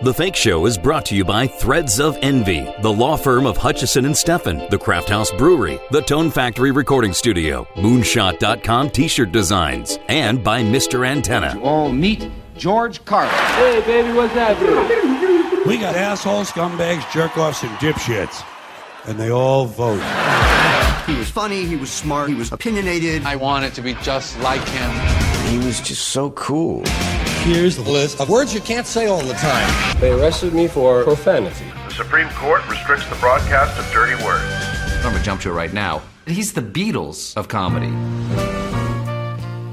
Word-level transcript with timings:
The 0.00 0.14
Fake 0.14 0.36
Show 0.36 0.66
is 0.66 0.78
brought 0.78 1.04
to 1.06 1.16
you 1.16 1.24
by 1.24 1.48
Threads 1.48 1.98
of 1.98 2.16
Envy, 2.22 2.72
the 2.82 2.92
law 2.92 3.16
firm 3.16 3.46
of 3.46 3.56
Hutchison 3.56 4.04
and 4.04 4.14
Steffen, 4.14 4.70
the 4.70 4.78
Craft 4.78 5.08
House 5.08 5.32
Brewery, 5.32 5.80
the 5.90 6.00
Tone 6.00 6.30
Factory 6.30 6.70
Recording 6.70 7.12
Studio, 7.12 7.66
Moonshot.com 7.74 8.90
T-shirt 8.90 9.32
designs, 9.32 9.98
and 10.08 10.44
by 10.44 10.62
Mr. 10.62 11.04
Antenna. 11.04 11.58
All 11.64 11.90
meet 11.90 12.30
George 12.56 13.04
Carlin. 13.06 13.34
Hey, 13.56 13.80
baby, 13.84 14.12
what's 14.12 14.34
happening? 14.34 15.66
We 15.66 15.78
got 15.78 15.96
assholes, 15.96 16.52
scumbags, 16.52 17.10
jerk-offs, 17.12 17.64
and 17.64 17.76
dipshits. 17.78 18.44
And 19.06 19.18
they 19.18 19.32
all 19.32 19.64
vote. 19.64 20.00
He 21.06 21.18
was 21.18 21.28
funny, 21.28 21.64
he 21.64 21.74
was 21.74 21.90
smart, 21.90 22.28
he 22.28 22.36
was 22.36 22.52
opinionated. 22.52 23.24
I 23.24 23.34
want 23.34 23.64
it 23.64 23.74
to 23.74 23.82
be 23.82 23.94
just 23.94 24.38
like 24.42 24.62
him. 24.68 25.50
He 25.50 25.58
was 25.66 25.80
just 25.80 26.10
so 26.10 26.30
cool. 26.30 26.84
Here's 27.48 27.76
the 27.76 27.90
list 27.90 28.20
of 28.20 28.28
words 28.28 28.52
you 28.52 28.60
can't 28.60 28.86
say 28.86 29.06
all 29.06 29.22
the 29.22 29.32
time. 29.32 30.00
They 30.00 30.12
arrested 30.12 30.52
me 30.52 30.68
for 30.68 31.02
profanity. 31.04 31.64
The 31.88 31.94
Supreme 31.94 32.28
Court 32.28 32.60
restricts 32.68 33.08
the 33.08 33.14
broadcast 33.14 33.80
of 33.80 33.90
dirty 33.90 34.22
words. 34.22 34.44
I'm 35.02 35.12
gonna 35.12 35.22
jump 35.22 35.40
to 35.40 35.48
it 35.48 35.54
right 35.54 35.72
now. 35.72 36.02
He's 36.26 36.52
the 36.52 36.60
Beatles 36.60 37.34
of 37.38 37.48
comedy. 37.48 37.88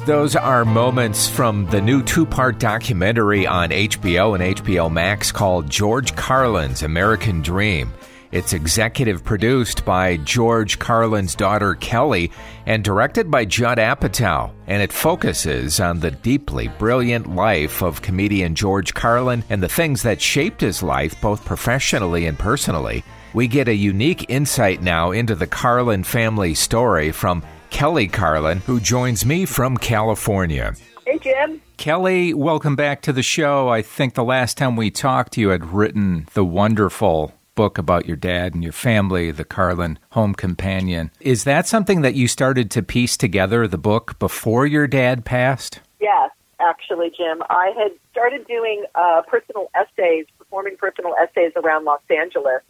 Those 0.06 0.38
are 0.38 0.64
moments 0.64 1.28
from 1.28 1.66
the 1.66 1.82
new 1.82 2.02
two 2.02 2.26
part 2.26 2.60
documentary 2.60 3.46
on 3.46 3.72
HBO 3.72 4.36
and 4.36 4.56
HBO 4.56 4.90
Max 4.90 5.34
called 5.34 5.70
George 5.70 6.16
Carlin's 6.16 6.82
American 6.82 7.42
Dream. 7.42 7.92
It's 8.36 8.52
executive 8.52 9.24
produced 9.24 9.86
by 9.86 10.18
George 10.18 10.78
Carlin's 10.78 11.36
daughter 11.36 11.74
Kelly 11.76 12.34
and 12.66 12.84
directed 12.84 13.32
by 13.32 13.46
Judd 13.46 13.78
Apatow, 13.78 14.52
and 14.68 14.84
it 14.84 14.92
focuses 14.92 15.80
on 15.80 16.02
the 16.02 16.12
deeply 16.12 16.68
brilliant 16.68 17.34
life 17.34 17.82
of 17.82 18.02
comedian 18.02 18.54
George 18.54 18.94
Carlin 18.94 19.46
and 19.50 19.64
the 19.64 19.70
things 19.70 20.04
that 20.04 20.20
shaped 20.20 20.60
his 20.60 20.84
life 20.84 21.16
both 21.22 21.46
professionally 21.46 22.26
and 22.26 22.38
personally. 22.38 23.06
We 23.34 23.48
get 23.48 23.70
a 23.70 23.74
unique 23.74 24.26
insight 24.28 24.82
now 24.82 25.12
into 25.12 25.36
the 25.36 25.48
Carlin 25.48 26.04
family 26.04 26.56
story 26.56 27.14
from 27.14 27.42
Kelly 27.70 28.10
Carlin, 28.10 28.58
who 28.66 28.82
joins 28.82 29.26
me 29.26 29.46
from 29.46 29.78
California. 29.78 30.74
Hey, 31.08 31.20
Jim. 31.20 31.62
Kelly, 31.78 32.34
welcome 32.34 32.76
back 32.76 33.02
to 33.04 33.14
the 33.14 33.24
show. 33.24 33.70
I 33.70 33.82
think 33.82 34.14
the 34.14 34.26
last 34.26 34.58
time 34.58 34.76
we 34.76 34.92
talked, 34.92 35.38
you 35.38 35.52
had 35.52 35.72
written 35.72 36.28
the 36.34 36.44
wonderful 36.44 37.34
book 37.56 37.78
about 37.78 38.06
your 38.06 38.18
dad 38.18 38.54
and 38.54 38.64
your 38.64 38.74
family, 38.74 39.32
The 39.32 39.46
Carlin 39.46 39.98
Home 40.12 40.36
Companion. 40.36 41.12
Is 41.20 41.46
that 41.46 41.68
something 41.68 42.02
that 42.02 42.16
you 42.16 42.28
started 42.28 42.70
to 42.72 42.84
piece 42.84 43.18
together, 43.18 43.68
the 43.68 43.78
book, 43.78 44.20
before 44.20 44.66
your 44.66 44.88
dad 44.88 45.26
passed? 45.26 45.80
Yes, 46.00 46.32
actually, 46.60 47.12
Jim. 47.18 47.42
I 47.50 47.74
had 47.78 47.92
started 48.12 48.46
doing 48.48 48.84
uh, 48.94 49.24
personal 49.28 49.72
essays, 49.74 50.26
performing 50.38 50.78
personal 50.78 51.16
essays 51.16 51.54
around 51.56 51.86
Los 51.86 52.02
Angeles. 52.10 52.62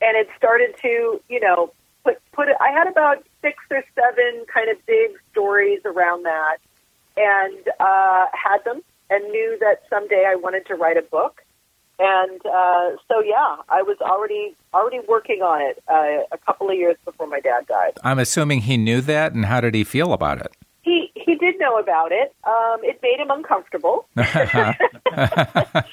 And 0.00 0.16
it 0.16 0.28
started 0.36 0.74
to, 0.82 1.20
you 1.28 1.40
know, 1.40 1.72
put, 2.04 2.18
put 2.32 2.48
it, 2.48 2.56
I 2.60 2.70
had 2.70 2.88
about 2.88 3.24
six 3.42 3.56
or 3.70 3.82
seven 3.94 4.44
kind 4.52 4.70
of 4.70 4.84
big 4.86 5.10
stories 5.30 5.80
around 5.84 6.24
that 6.24 6.58
and 7.16 7.68
uh, 7.80 8.26
had 8.32 8.64
them 8.64 8.82
and 9.10 9.24
knew 9.30 9.56
that 9.60 9.82
someday 9.90 10.24
I 10.26 10.36
wanted 10.36 10.66
to 10.66 10.74
write 10.74 10.96
a 10.96 11.02
book 11.02 11.42
and 11.98 12.40
uh, 12.46 12.90
so 13.08 13.20
yeah, 13.20 13.56
I 13.68 13.82
was 13.82 13.96
already 14.00 14.54
already 14.72 15.00
working 15.08 15.42
on 15.42 15.60
it 15.60 15.82
uh, 15.88 16.24
a 16.30 16.38
couple 16.38 16.70
of 16.70 16.76
years 16.76 16.96
before 17.04 17.26
my 17.26 17.40
dad 17.40 17.66
died. 17.66 17.98
I'm 18.04 18.18
assuming 18.18 18.62
he 18.62 18.76
knew 18.76 19.00
that, 19.02 19.34
and 19.34 19.46
how 19.46 19.60
did 19.60 19.74
he 19.74 19.84
feel 19.84 20.12
about 20.12 20.38
it? 20.40 20.52
He 20.82 21.10
he 21.14 21.34
did 21.34 21.58
know 21.58 21.78
about 21.78 22.12
it. 22.12 22.34
Um, 22.44 22.78
it 22.82 23.00
made 23.02 23.18
him 23.18 23.30
uncomfortable, 23.30 24.06
uh, 24.16 25.84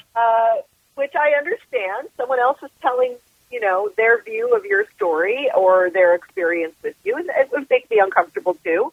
which 0.94 1.12
I 1.14 1.32
understand. 1.36 2.08
Someone 2.16 2.38
else 2.38 2.58
is 2.62 2.70
telling 2.80 3.16
you 3.50 3.60
know 3.60 3.90
their 3.96 4.22
view 4.22 4.54
of 4.54 4.64
your 4.64 4.86
story 4.94 5.50
or 5.56 5.90
their 5.90 6.14
experience 6.14 6.74
with 6.84 6.94
you, 7.04 7.16
and 7.16 7.28
it 7.30 7.50
would 7.50 7.68
make 7.68 7.90
me 7.90 7.98
uncomfortable 7.98 8.56
too. 8.62 8.92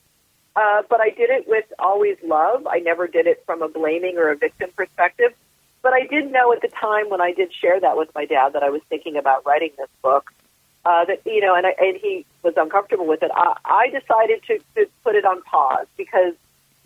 Uh, 0.56 0.84
but 0.90 1.02
I 1.02 1.10
did 1.10 1.30
it 1.30 1.48
with 1.48 1.66
always 1.80 2.18
love. 2.24 2.68
I 2.68 2.80
never 2.80 3.08
did 3.08 3.26
it 3.26 3.44
from 3.46 3.62
a 3.62 3.70
blaming 3.70 4.18
or 4.18 4.30
a 4.30 4.36
victim 4.36 4.70
perspective. 4.76 5.34
But 5.84 5.94
I 5.94 6.08
did 6.08 6.32
know 6.32 6.52
at 6.54 6.62
the 6.62 6.70
time 6.70 7.10
when 7.10 7.22
I 7.22 7.34
did 7.34 7.54
share 7.54 7.80
that 7.80 7.98
with 7.98 8.10
my 8.16 8.26
dad 8.26 8.54
that 8.54 8.64
I 8.64 8.70
was 8.70 8.82
thinking 8.90 9.18
about 9.18 9.46
writing 9.46 9.72
this 9.78 9.90
book. 10.02 10.34
Uh, 10.86 11.06
that 11.06 11.22
you 11.26 11.40
know, 11.40 11.56
and, 11.56 11.66
I, 11.66 11.76
and 11.80 11.96
he 11.96 12.26
was 12.42 12.56
uncomfortable 12.58 13.06
with 13.06 13.24
it. 13.24 13.32
I, 13.34 13.56
I 13.64 13.88
decided 13.88 14.44
to, 14.48 14.60
to 14.76 14.90
put 15.04 15.16
it 15.16 15.24
on 15.24 15.42
pause 15.44 15.88
because 15.96 16.34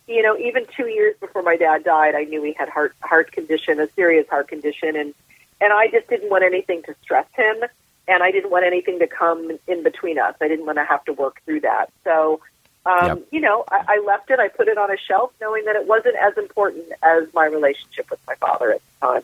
you 0.07 0.21
know, 0.21 0.37
even 0.37 0.65
two 0.75 0.87
years 0.87 1.15
before 1.19 1.43
my 1.43 1.57
dad 1.57 1.83
died, 1.83 2.15
I 2.15 2.23
knew 2.23 2.41
he 2.41 2.53
had 2.53 2.69
heart 2.69 2.95
heart 3.01 3.31
condition, 3.31 3.79
a 3.79 3.89
serious 3.95 4.27
heart 4.29 4.47
condition, 4.47 4.95
and 4.95 5.13
and 5.59 5.73
I 5.73 5.87
just 5.87 6.07
didn't 6.07 6.29
want 6.29 6.43
anything 6.43 6.83
to 6.83 6.95
stress 7.01 7.27
him, 7.35 7.63
and 8.07 8.23
I 8.23 8.31
didn't 8.31 8.51
want 8.51 8.65
anything 8.65 8.99
to 8.99 9.07
come 9.07 9.57
in 9.67 9.83
between 9.83 10.17
us. 10.17 10.35
I 10.41 10.47
didn't 10.47 10.65
want 10.65 10.77
to 10.77 10.85
have 10.85 11.03
to 11.05 11.13
work 11.13 11.41
through 11.45 11.61
that. 11.61 11.91
So 12.03 12.39
um, 12.87 13.07
yep. 13.07 13.27
You 13.31 13.41
know, 13.41 13.65
I, 13.69 13.83
I 13.87 14.03
left 14.05 14.29
it. 14.31 14.39
I 14.39 14.47
put 14.47 14.67
it 14.67 14.77
on 14.77 14.89
a 14.89 14.97
shelf, 14.97 15.31
knowing 15.41 15.65
that 15.65 15.75
it 15.75 15.87
wasn't 15.87 16.15
as 16.15 16.37
important 16.37 16.85
as 17.03 17.27
my 17.33 17.45
relationship 17.45 18.09
with 18.09 18.19
my 18.25 18.35
father 18.35 18.71
at 18.71 18.81
the 18.81 19.07
time. 19.07 19.21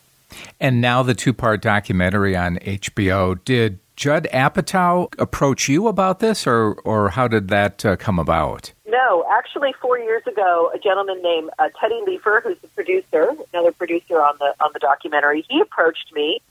And 0.59 0.81
now 0.81 1.03
the 1.03 1.13
two-part 1.13 1.62
documentary 1.62 2.35
on 2.35 2.57
HBO. 2.57 3.40
Did 3.46 3.79
Judd 3.96 4.28
Apatow 4.34 5.13
approach 5.19 5.69
you 5.69 5.88
about 5.88 6.19
this, 6.19 6.47
or 6.47 6.73
or 6.84 7.09
how 7.09 7.28
did 7.28 7.50
that 7.50 7.85
uh, 7.85 7.96
come 7.96 8.19
about? 8.19 8.73
No, 8.88 9.25
actually, 9.31 9.73
four 9.79 10.00
years 10.00 10.23
ago, 10.28 10.72
a 10.73 10.79
gentleman 10.79 11.22
named 11.22 11.52
uh, 11.59 11.69
Teddy 11.79 12.02
Leifer, 12.07 12.41
who's 12.41 12.57
the 12.59 12.68
producer, 12.69 13.31
another 13.53 13.72
producer 13.72 14.16
on 14.16 14.35
the 14.40 14.53
on 14.59 14.72
the 14.73 14.79
documentary, 14.79 15.46
he 15.47 15.62
approached 15.62 16.12
me, 16.13 16.41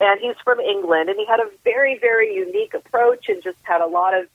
and 0.00 0.20
he's 0.20 0.36
from 0.44 0.58
England, 0.60 1.08
and 1.08 1.18
he 1.18 1.24
had 1.26 1.38
a 1.40 1.48
very 1.62 1.98
very 1.98 2.34
unique 2.34 2.74
approach, 2.74 3.28
and 3.28 3.42
just 3.42 3.58
had 3.62 3.80
a 3.80 3.86
lot 3.86 4.14
of 4.18 4.26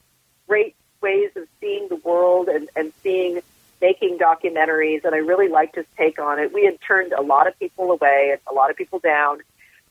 great 0.47 0.75
ways 1.03 1.29
of 1.35 1.43
seeing 1.61 1.87
the 1.89 1.97
world 1.97 2.47
and, 2.47 2.69
and 2.75 2.91
seeing 3.03 3.41
making 3.81 4.17
documentaries, 4.17 5.03
and 5.03 5.13
I 5.13 5.17
really 5.17 5.49
liked 5.49 5.75
his 5.75 5.85
take 5.97 6.17
on 6.17 6.39
it. 6.39 6.53
We 6.53 6.63
had 6.65 6.79
turned 6.81 7.11
a 7.11 7.21
lot 7.21 7.47
of 7.47 7.59
people 7.59 7.91
away 7.91 8.29
and 8.31 8.39
a 8.49 8.53
lot 8.53 8.71
of 8.71 8.77
people 8.77 8.99
down. 8.99 9.41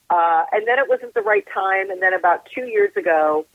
Uh, 0.08 0.44
and 0.50 0.66
then 0.66 0.78
it 0.78 0.88
wasn't 0.88 1.14
the 1.14 1.20
right 1.20 1.46
time. 1.52 1.90
And 1.90 2.00
then 2.00 2.14
about 2.14 2.48
two 2.54 2.66
years 2.66 2.96
ago, 2.96 3.46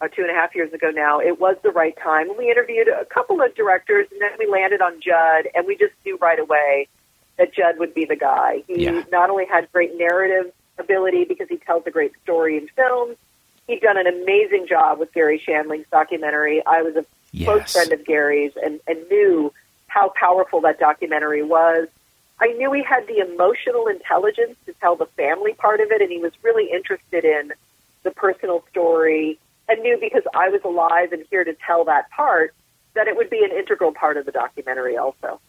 or 0.00 0.08
two 0.08 0.22
and 0.22 0.30
a 0.30 0.34
half 0.34 0.54
years 0.54 0.72
ago 0.72 0.90
now, 0.90 1.20
it 1.20 1.40
was 1.40 1.56
the 1.62 1.70
right 1.70 1.96
time. 1.96 2.28
We 2.36 2.50
interviewed 2.50 2.88
a 2.88 3.04
couple 3.06 3.40
of 3.40 3.54
directors, 3.54 4.08
and 4.10 4.20
then 4.20 4.32
we 4.38 4.46
landed 4.46 4.82
on 4.82 5.00
Judd, 5.00 5.48
and 5.54 5.66
we 5.66 5.76
just 5.76 5.94
knew 6.04 6.18
right 6.20 6.38
away 6.38 6.88
that 7.38 7.54
Judd 7.54 7.78
would 7.78 7.94
be 7.94 8.04
the 8.04 8.16
guy. 8.16 8.62
He 8.66 8.84
yeah. 8.84 9.04
not 9.10 9.30
only 9.30 9.46
had 9.46 9.70
great 9.72 9.96
narrative 9.96 10.52
ability 10.78 11.24
because 11.24 11.48
he 11.48 11.56
tells 11.56 11.86
a 11.86 11.90
great 11.90 12.12
story 12.22 12.58
in 12.58 12.68
films, 12.68 13.16
he'd 13.66 13.80
done 13.80 13.96
an 13.98 14.06
amazing 14.06 14.66
job 14.68 14.98
with 14.98 15.12
Garry 15.12 15.38
Shandling's 15.44 15.86
documentary. 15.90 16.64
I 16.66 16.82
was 16.82 16.96
a 16.96 17.04
yes. 17.32 17.46
close 17.46 17.72
friend 17.72 17.92
of 17.92 18.06
Gary's 18.06 18.52
and, 18.62 18.80
and 18.86 18.98
knew 19.08 19.52
how 19.88 20.12
powerful 20.18 20.60
that 20.62 20.78
documentary 20.78 21.42
was. 21.42 21.88
I 22.38 22.48
knew 22.48 22.72
he 22.72 22.82
had 22.82 23.06
the 23.06 23.18
emotional 23.18 23.86
intelligence 23.86 24.56
to 24.66 24.74
tell 24.74 24.94
the 24.96 25.06
family 25.16 25.54
part 25.54 25.80
of 25.80 25.90
it, 25.90 26.02
and 26.02 26.10
he 26.10 26.18
was 26.18 26.32
really 26.42 26.70
interested 26.70 27.24
in 27.24 27.52
the 28.02 28.10
personal 28.10 28.62
story 28.70 29.38
and 29.68 29.82
knew 29.82 29.98
because 30.00 30.22
I 30.34 30.48
was 30.50 30.60
alive 30.64 31.12
and 31.12 31.24
here 31.30 31.44
to 31.44 31.56
tell 31.66 31.84
that 31.86 32.10
part 32.10 32.54
that 32.94 33.08
it 33.08 33.16
would 33.16 33.30
be 33.30 33.44
an 33.44 33.56
integral 33.56 33.92
part 33.92 34.16
of 34.16 34.26
the 34.26 34.32
documentary 34.32 34.96
also. 34.96 35.40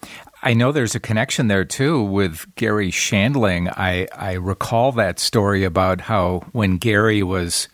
I 0.44 0.54
know 0.54 0.72
there's 0.72 0.96
a 0.96 1.00
connection 1.00 1.48
there 1.48 1.66
too 1.66 2.02
with 2.04 2.46
Garry 2.56 2.92
Shandling. 2.92 3.72
I, 3.76 4.08
I 4.14 4.34
recall 4.34 4.92
that 4.94 5.20
story 5.20 5.64
about 5.64 6.02
how 6.02 6.42
when 6.52 6.78
Gary 6.78 7.24
was 7.24 7.70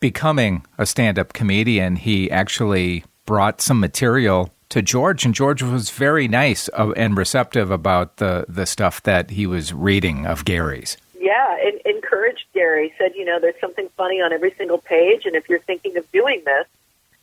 becoming 0.00 0.64
a 0.78 0.86
stand 0.86 1.18
up 1.18 1.32
comedian, 1.32 1.96
he 1.96 2.30
actually 2.30 3.04
brought 3.24 3.60
some 3.60 3.80
material 3.80 4.50
to 4.68 4.82
George, 4.82 5.24
and 5.24 5.34
George 5.34 5.62
was 5.62 5.90
very 5.90 6.26
nice 6.28 6.68
uh, 6.72 6.92
and 6.96 7.16
receptive 7.16 7.70
about 7.70 8.16
the, 8.16 8.44
the 8.48 8.66
stuff 8.66 9.02
that 9.02 9.30
he 9.30 9.46
was 9.46 9.72
reading 9.72 10.26
of 10.26 10.44
Gary's. 10.44 10.96
Yeah, 11.18 11.56
and 11.62 11.80
encouraged 11.84 12.44
Gary. 12.52 12.92
Said, 12.98 13.12
you 13.14 13.24
know, 13.24 13.38
there's 13.40 13.60
something 13.60 13.88
funny 13.96 14.20
on 14.20 14.32
every 14.32 14.54
single 14.58 14.78
page, 14.78 15.24
and 15.24 15.36
if 15.36 15.48
you're 15.48 15.60
thinking 15.60 15.96
of 15.96 16.10
doing 16.12 16.42
this, 16.44 16.66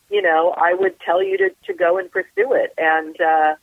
you 0.09 0.21
know, 0.21 0.53
I 0.57 0.73
would 0.73 0.99
tell 0.99 1.23
you 1.23 1.37
to, 1.37 1.49
to 1.65 1.73
go 1.73 1.97
and 1.97 2.09
pursue 2.11 2.53
it. 2.53 2.73
And 2.77 3.19
uh, 3.19 3.55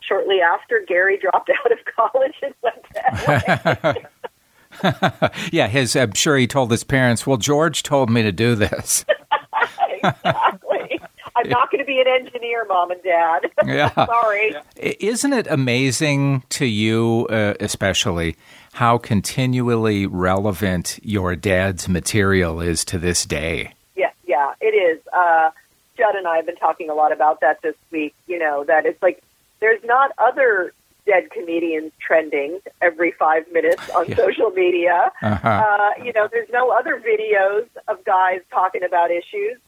shortly 0.00 0.40
after, 0.40 0.84
Gary 0.86 1.18
dropped 1.18 1.50
out 1.64 1.72
of 1.72 1.78
college 1.84 2.34
and 2.42 2.54
went 2.62 2.84
that 2.94 3.82
way. 3.82 4.06
yeah, 5.52 5.68
his. 5.68 5.96
I'm 5.96 6.12
sure 6.12 6.36
he 6.36 6.46
told 6.46 6.70
his 6.70 6.84
parents. 6.84 7.26
Well, 7.26 7.36
George 7.36 7.82
told 7.82 8.10
me 8.10 8.22
to 8.22 8.32
do 8.32 8.54
this. 8.54 9.04
exactly. 9.90 11.00
I'm 11.36 11.48
not 11.48 11.70
going 11.70 11.80
to 11.80 11.86
be 11.86 12.00
an 12.00 12.06
engineer, 12.06 12.64
mom 12.66 12.90
and 12.90 13.02
dad. 13.02 13.50
yeah. 13.66 13.92
Sorry. 13.94 14.54
Isn't 14.76 15.32
it 15.32 15.46
amazing 15.48 16.44
to 16.50 16.64
you, 16.64 17.26
uh, 17.28 17.54
especially, 17.60 18.36
how 18.74 18.98
continually 18.98 20.06
relevant 20.06 21.00
your 21.02 21.34
dad's 21.34 21.88
material 21.88 22.60
is 22.60 22.84
to 22.86 22.98
this 22.98 23.26
day? 23.26 23.72
Yeah, 23.96 24.12
yeah, 24.26 24.54
it 24.60 24.66
is. 24.66 25.00
Uh, 25.12 25.50
Judd 25.96 26.14
and 26.14 26.26
I 26.26 26.36
have 26.36 26.46
been 26.46 26.56
talking 26.56 26.88
a 26.90 26.94
lot 26.94 27.12
about 27.12 27.40
that 27.40 27.62
this 27.62 27.76
week. 27.90 28.14
You 28.26 28.38
know, 28.38 28.64
that 28.64 28.86
it's 28.86 29.02
like 29.02 29.22
there's 29.60 29.82
not 29.84 30.12
other 30.18 30.72
dead 31.06 31.30
comedians 31.30 31.92
trending 32.00 32.60
every 32.80 33.12
five 33.12 33.50
minutes 33.52 33.88
on 33.90 34.08
yeah. 34.08 34.16
social 34.16 34.50
media. 34.50 35.12
Uh-huh. 35.22 35.48
Uh, 35.48 36.04
you 36.04 36.12
know, 36.12 36.28
there's 36.30 36.48
no 36.50 36.70
other 36.70 37.00
videos 37.00 37.66
of 37.88 38.04
guys 38.04 38.40
talking 38.50 38.82
about 38.82 39.10
issues. 39.10 39.58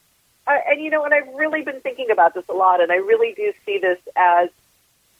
Uh, 0.47 0.57
and 0.69 0.81
you 0.81 0.89
know, 0.89 1.03
and 1.03 1.13
I've 1.13 1.27
really 1.35 1.61
been 1.61 1.81
thinking 1.81 2.09
about 2.09 2.33
this 2.33 2.45
a 2.49 2.53
lot, 2.53 2.81
and 2.81 2.91
I 2.91 2.95
really 2.95 3.33
do 3.33 3.51
see 3.65 3.79
this 3.79 3.99
as 4.15 4.49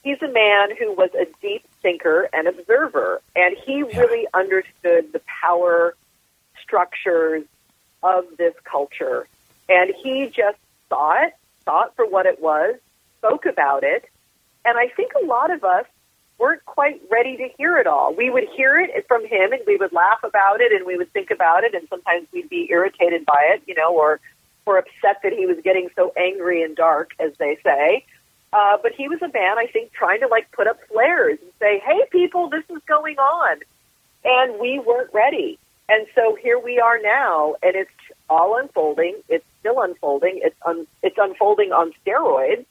he's 0.04 0.22
a 0.22 0.28
man 0.28 0.76
who 0.78 0.94
was 0.94 1.10
a 1.20 1.28
deep 1.42 1.66
thinker 1.82 2.30
and 2.32 2.48
observer, 2.48 3.22
and 3.36 3.56
he 3.66 3.80
yeah. 3.80 4.00
really 4.00 4.26
understood 4.34 5.12
the 5.12 5.22
power 5.42 5.96
structures 6.62 7.44
of 8.04 8.26
this 8.38 8.54
culture, 8.64 9.28
and 9.68 9.94
he 10.02 10.28
just 10.28 10.58
saw 10.88 11.22
it, 11.24 11.34
saw 11.66 11.86
it 11.86 11.92
for 11.98 12.08
what 12.08 12.26
it 12.26 12.42
was, 12.42 12.76
spoke 13.18 13.46
about 13.46 13.84
it, 13.84 14.06
and 14.64 14.78
I 14.78 14.88
think 14.88 15.12
a 15.22 15.26
lot 15.26 15.52
of 15.52 15.66
us 15.66 15.86
weren't 16.38 16.64
quite 16.66 17.02
ready 17.12 17.38
to 17.38 17.50
hear 17.58 17.78
it 17.78 17.88
all. 17.88 18.14
We 18.14 18.30
would 18.30 18.46
hear 18.56 18.80
it 18.80 19.06
from 19.08 19.26
him, 19.26 19.52
and 19.54 19.62
we 19.66 19.78
would 19.78 19.92
laugh 19.92 20.20
about 20.24 20.62
it, 20.62 20.72
and 20.72 20.86
we 20.86 20.98
would 20.98 21.12
think 21.14 21.32
about 21.32 21.64
it, 21.64 21.74
and 21.74 21.88
sometimes 21.90 22.28
we'd 22.32 22.50
be 22.50 22.68
irritated 22.70 23.26
by 23.26 23.52
it, 23.54 23.64
you 23.66 23.76
know, 23.76 23.96
or 23.96 24.20
or 24.66 24.78
upset 24.78 25.22
that 25.24 25.32
he 25.32 25.46
was 25.46 25.58
getting 25.64 25.90
so 25.96 26.12
angry 26.18 26.62
and 26.62 26.76
dark, 26.76 27.12
as 27.20 27.32
they 27.38 27.58
say. 27.64 28.06
Uh, 28.52 28.78
but 28.82 28.92
he 28.92 29.08
was 29.08 29.22
a 29.22 29.30
man, 29.30 29.58
I 29.58 29.68
think, 29.72 29.94
trying 29.94 30.20
to 30.22 30.28
like 30.28 30.52
put 30.52 30.68
up 30.68 30.78
flares 30.88 31.40
and 31.42 31.52
say, 31.60 31.80
"Hey, 31.80 32.02
people, 32.12 32.50
this 32.50 32.64
is 32.70 32.82
going 32.88 33.18
on," 33.18 33.60
and 34.24 34.60
we 34.60 34.80
weren't 34.80 35.14
ready. 35.14 35.58
And 35.90 36.06
so 36.16 36.36
here 36.36 36.60
we 36.60 36.80
are 36.80 37.00
now, 37.00 37.56
and 37.64 37.76
it's 37.76 37.90
all 38.30 38.58
unfolding. 38.58 39.16
It's 39.30 39.46
still 39.60 39.82
unfolding. 39.82 40.42
It's 40.44 40.56
un- 40.66 40.88
it's 41.02 41.18
unfolding 41.18 41.72
on 41.72 41.94
steroids. 42.06 42.66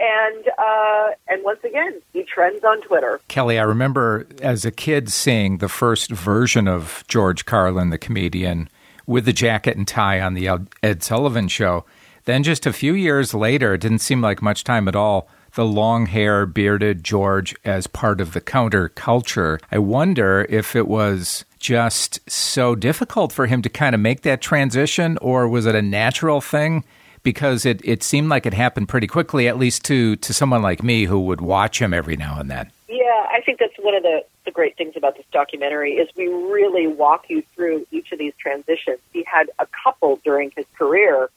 And 0.00 0.48
uh, 0.58 1.08
and 1.26 1.42
once 1.42 1.58
again, 1.64 2.00
he 2.12 2.22
trends 2.22 2.62
on 2.62 2.80
Twitter. 2.82 3.20
Kelly, 3.28 3.58
I 3.58 3.64
remember 3.64 4.26
as 4.40 4.64
a 4.64 4.70
kid 4.70 5.10
seeing 5.10 5.58
the 5.58 5.68
first 5.68 6.10
version 6.10 6.68
of 6.68 7.02
George 7.08 7.44
Carlin, 7.46 7.90
the 7.90 7.98
comedian, 7.98 8.68
with 9.06 9.24
the 9.24 9.32
jacket 9.32 9.76
and 9.76 9.88
tie 9.88 10.20
on 10.20 10.34
the 10.34 10.48
Ed 10.82 11.02
Sullivan 11.02 11.48
show. 11.48 11.84
Then, 12.26 12.42
just 12.42 12.66
a 12.66 12.72
few 12.72 12.92
years 12.92 13.34
later, 13.34 13.74
it 13.74 13.80
didn't 13.80 14.00
seem 14.00 14.20
like 14.20 14.42
much 14.42 14.62
time 14.62 14.86
at 14.86 14.94
all. 14.94 15.28
The 15.54 15.64
long 15.64 16.06
hair, 16.06 16.46
bearded 16.46 17.02
George 17.02 17.56
as 17.64 17.86
part 17.86 18.20
of 18.20 18.34
the 18.34 18.40
counterculture. 18.40 19.60
I 19.72 19.78
wonder 19.78 20.46
if 20.48 20.76
it 20.76 20.86
was 20.86 21.44
just 21.58 22.20
so 22.30 22.74
difficult 22.74 23.32
for 23.32 23.46
him 23.46 23.62
to 23.62 23.68
kind 23.68 23.94
of 23.94 24.00
make 24.00 24.22
that 24.22 24.42
transition, 24.42 25.18
or 25.22 25.48
was 25.48 25.66
it 25.66 25.74
a 25.74 25.82
natural 25.82 26.40
thing? 26.40 26.84
Because 27.22 27.66
it, 27.66 27.80
it 27.84 28.02
seemed 28.02 28.28
like 28.28 28.46
it 28.46 28.54
happened 28.54 28.88
pretty 28.88 29.06
quickly, 29.06 29.48
at 29.48 29.58
least 29.58 29.84
to, 29.86 30.16
to 30.16 30.32
someone 30.32 30.62
like 30.62 30.82
me 30.82 31.04
who 31.04 31.20
would 31.20 31.40
watch 31.40 31.80
him 31.80 31.92
every 31.92 32.16
now 32.16 32.38
and 32.38 32.50
then. 32.50 32.70
Yeah, 32.88 33.26
I 33.32 33.40
think 33.44 33.58
that's 33.58 33.76
one 33.78 33.94
of 33.94 34.02
the, 34.02 34.24
the 34.44 34.50
great 34.50 34.76
things 34.76 34.94
about 34.96 35.16
this 35.16 35.26
documentary 35.32 35.94
is 35.94 36.08
we 36.16 36.28
really 36.28 36.86
walk 36.86 37.26
you 37.28 37.42
through 37.54 37.86
each 37.90 38.12
of 38.12 38.18
these 38.18 38.32
transitions. 38.38 38.98
He 39.12 39.24
had 39.24 39.50
a 39.58 39.66
couple 39.66 40.20
during 40.24 40.52
his 40.56 40.66
career 40.76 41.28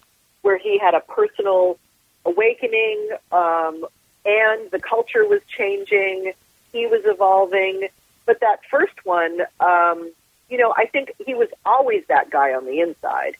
where 0.41 0.57
he 0.57 0.77
had 0.77 0.93
a 0.93 1.01
personal 1.01 1.77
awakening, 2.25 3.09
um, 3.31 3.85
and 4.25 4.71
the 4.71 4.79
culture 4.79 5.27
was 5.27 5.41
changing. 5.47 6.33
He 6.71 6.87
was 6.87 7.01
evolving, 7.05 7.87
but 8.25 8.39
that 8.39 8.59
first 8.69 9.05
one, 9.05 9.41
um, 9.59 10.11
you 10.49 10.57
know, 10.57 10.73
I 10.75 10.85
think 10.85 11.11
he 11.25 11.33
was 11.33 11.49
always 11.65 12.03
that 12.07 12.29
guy 12.29 12.53
on 12.53 12.65
the 12.65 12.79
inside. 12.81 13.35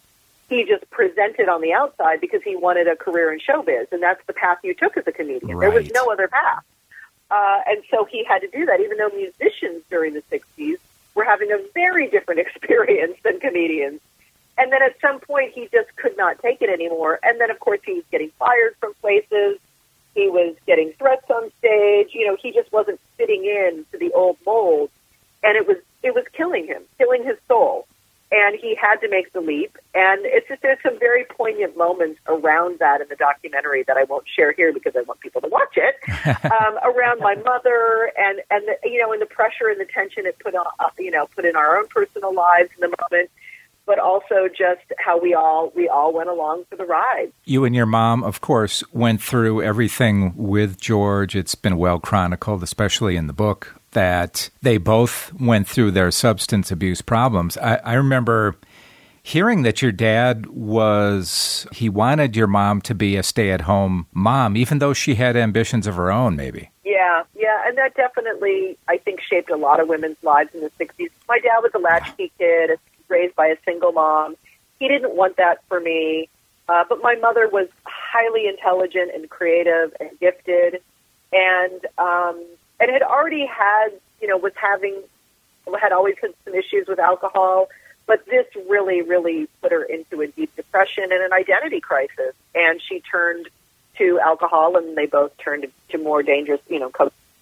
He 0.52 0.66
just 0.66 0.90
presented 0.92 1.50
on 1.50 1.62
the 1.62 1.74
outside 1.74 2.22
because 2.22 2.44
he 2.44 2.56
wanted 2.56 2.88
a 2.88 2.96
career 2.96 3.32
in 3.32 3.40
showbiz, 3.40 3.92
and 3.92 4.04
that's 4.04 4.24
the 4.28 4.34
path 4.34 4.58
you 4.64 4.74
took 4.74 4.98
as 4.98 5.08
a 5.08 5.12
comedian. 5.12 5.58
Right. 5.58 5.72
There 5.72 5.82
was 5.82 5.90
no 5.92 6.12
other 6.12 6.28
path, 6.28 6.64
uh, 7.32 7.62
and 7.68 7.82
so 7.90 8.06
he 8.06 8.24
had 8.24 8.40
to 8.40 8.50
do 8.50 8.66
that. 8.66 8.80
Even 8.82 8.98
though 8.98 9.10
musicians 9.10 9.82
during 9.90 10.14
the 10.14 10.22
'60s 10.30 10.78
were 11.16 11.24
having 11.24 11.52
a 11.52 11.60
very 11.74 12.08
different 12.10 12.40
experience 12.46 13.18
than 13.24 13.40
comedians 13.40 14.02
and 14.58 14.72
then 14.72 14.84
at 14.84 15.00
some 15.02 15.20
point, 15.20 15.54
he 15.54 15.68
just 15.72 15.96
could 15.96 16.16
not 16.18 16.40
take 16.40 16.62
it 16.62 16.70
anymore. 16.70 17.20
And 17.24 17.40
then, 17.40 17.50
of 17.50 17.60
course, 17.60 17.80
he 17.84 17.94
was 17.94 18.04
getting 18.12 18.32
fired 18.38 18.76
from 18.80 18.94
places. 19.02 19.58
He 20.14 20.30
was 20.30 20.56
getting 20.68 20.94
threats 21.00 21.26
on 21.30 21.52
stage. 21.60 22.10
You 22.12 22.28
know, 22.28 22.38
he 22.42 22.52
just 22.52 22.72
wasn't 22.72 23.00
fitting 23.18 23.46
in 23.46 23.86
to 23.92 23.98
the 23.98 24.12
old 24.12 24.38
mold, 24.46 24.90
and 25.42 25.56
it 25.56 25.68
was 25.68 25.78
it 26.04 26.14
was 26.14 26.26
killing 26.34 26.68
him, 26.68 26.84
killing 26.98 27.24
his 27.24 27.38
soul. 27.48 27.88
And 28.32 28.58
he 28.60 28.76
had 28.76 28.98
to 28.98 29.10
make 29.10 29.34
the 29.34 29.42
leap. 29.42 29.78
And 29.94 30.22
it's 30.24 30.48
just 30.48 30.62
there's 30.62 30.82
some 30.82 30.98
very 31.00 31.26
poignant 31.26 31.76
moments 31.78 32.20
around 32.28 32.80
that 32.80 33.02
in 33.02 33.08
the 33.10 33.18
documentary 33.18 33.84
that 33.84 33.98
I 33.98 34.06
won't 34.06 34.26
share 34.28 34.54
here 34.54 34.72
because 34.72 34.96
I 34.96 35.02
want 35.02 35.20
people 35.20 35.42
to 35.42 35.48
watch 35.48 35.76
it. 35.76 35.96
um, 36.46 36.80
around 36.84 37.20
my 37.20 37.36
mother 37.36 38.12
and 38.18 38.42
and 38.50 38.68
the, 38.68 38.90
you 38.90 39.02
know, 39.02 39.12
and 39.12 39.22
the 39.22 39.26
pressure 39.26 39.68
and 39.68 39.80
the 39.80 39.86
tension 39.86 40.26
it 40.26 40.40
put 40.40 40.56
on, 40.56 40.66
you 40.98 41.12
know, 41.12 41.28
put 41.36 41.46
in 41.46 41.56
our 41.56 41.78
own 41.78 41.88
personal 41.88 42.34
lives 42.34 42.70
in 42.76 42.90
the 42.90 42.96
moment 43.10 43.30
but 43.86 44.00
also 44.00 44.48
just 44.48 44.82
how 45.00 45.20
we 45.20 45.34
all 45.34 45.72
we 45.76 45.90
all 45.90 46.14
went 46.14 46.30
along 46.30 46.64
for 46.70 46.76
the 46.76 46.86
ride. 46.86 47.32
You 47.44 47.66
and 47.66 47.76
your 47.76 47.86
mom, 47.86 48.24
of 48.24 48.42
course, 48.42 48.84
went 48.94 49.22
through 49.22 49.62
everything 49.62 50.34
with 50.36 50.80
George. 50.80 51.36
It's 51.36 51.56
been 51.56 51.78
well 51.78 52.00
chronicled, 52.00 52.64
especially 52.64 53.16
in 53.16 53.28
the 53.28 53.34
book, 53.34 53.81
that 53.92 54.50
they 54.62 54.78
both 54.78 55.34
went 55.34 55.68
through 55.68 55.92
their 55.92 56.12
substance 56.12 56.72
abuse 56.72 57.02
problems. 57.02 57.58
I, 57.58 57.76
I 57.78 57.94
remember 57.94 58.56
hearing 59.24 59.62
that 59.64 59.82
your 59.82 59.92
dad 59.92 60.48
was 60.48 61.68
he 61.72 61.90
wanted 61.90 62.36
your 62.36 62.48
mom 62.48 62.82
to 62.82 62.96
be 62.96 63.16
a 63.16 63.22
stay-at-home 63.22 64.08
mom 64.14 64.58
even 64.58 64.80
though 64.80 64.94
she 64.94 65.14
had 65.14 65.36
ambitions 65.36 65.86
of 65.86 65.94
her 65.94 66.12
own 66.12 66.36
maybe 66.36 66.72
yeah 66.84 67.22
yeah 67.36 67.62
and 67.68 67.78
that 67.78 67.94
definitely 67.94 68.76
i 68.88 68.98
think 68.98 69.22
shaped 69.22 69.52
a 69.52 69.56
lot 69.56 69.80
of 69.80 69.88
women's 69.88 70.18
lives 70.24 70.50
in 70.56 70.62
the 70.62 70.72
60s 70.72 71.12
my 71.30 71.38
dad 71.38 71.60
was 71.60 71.70
a 71.76 71.78
latchkey 71.78 72.32
kid 72.40 72.80
raised 73.12 73.36
by 73.36 73.48
a 73.48 73.58
single 73.64 73.92
mom. 73.92 74.36
He 74.80 74.88
didn't 74.88 75.16
want 75.16 75.38
that 75.38 75.60
for 75.68 75.80
me. 75.80 76.30
Uh, 76.68 76.86
but 76.88 77.02
my 77.04 77.16
mother 77.16 77.48
was 77.50 77.68
highly 77.86 78.48
intelligent 78.48 79.12
and 79.14 79.30
creative 79.30 79.94
and 80.00 80.10
gifted, 80.20 80.82
and 81.34 81.86
um, 81.98 82.44
and 82.82 82.92
had 82.92 83.04
already 83.04 83.46
had 83.46 83.90
you 84.20 84.28
know 84.28 84.38
was 84.38 84.54
having 84.56 84.96
had 85.80 85.94
always 85.94 86.16
had 86.22 86.34
some 86.44 86.56
issues 86.56 86.88
with 86.88 87.00
alcohol, 87.00 87.70
but 88.08 88.26
this 88.26 88.48
really 88.68 89.02
really 89.02 89.48
put 89.62 89.72
her 89.72 89.84
into 89.84 90.22
a 90.22 90.28
deep 90.28 90.54
depression 90.56 91.04
and 91.04 91.24
an 91.24 91.32
identity 91.32 91.80
crisis, 91.80 92.34
and 92.54 92.82
she 92.82 93.00
turned 93.00 93.48
to 93.98 94.20
alcohol, 94.20 94.76
and 94.76 94.98
they 94.98 95.06
both 95.06 95.38
turned 95.38 95.68
to 95.90 95.98
more 95.98 96.24
dangerous 96.24 96.62
you 96.68 96.80
know 96.80 96.92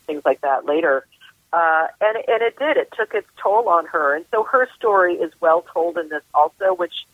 things 0.06 0.22
like 0.26 0.42
that 0.42 0.66
later. 0.66 1.06
Uh, 1.52 1.88
and 2.02 2.18
and 2.18 2.42
it 2.44 2.60
did. 2.60 2.78
It 2.78 2.94
took 2.96 3.14
its 3.14 3.28
toll 3.42 3.70
on 3.70 3.86
her, 3.88 4.16
and 4.16 4.26
so 4.30 4.44
her 4.44 4.68
story 4.76 5.16
is 5.16 5.32
well 5.40 5.66
told 5.74 5.98
in 5.98 6.10
this 6.10 6.24
also, 6.34 6.76
which 6.76 7.08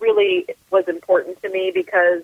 really 0.00 0.46
was 0.70 0.86
important 0.88 1.40
to 1.42 1.48
me 1.48 1.70
because 1.74 2.22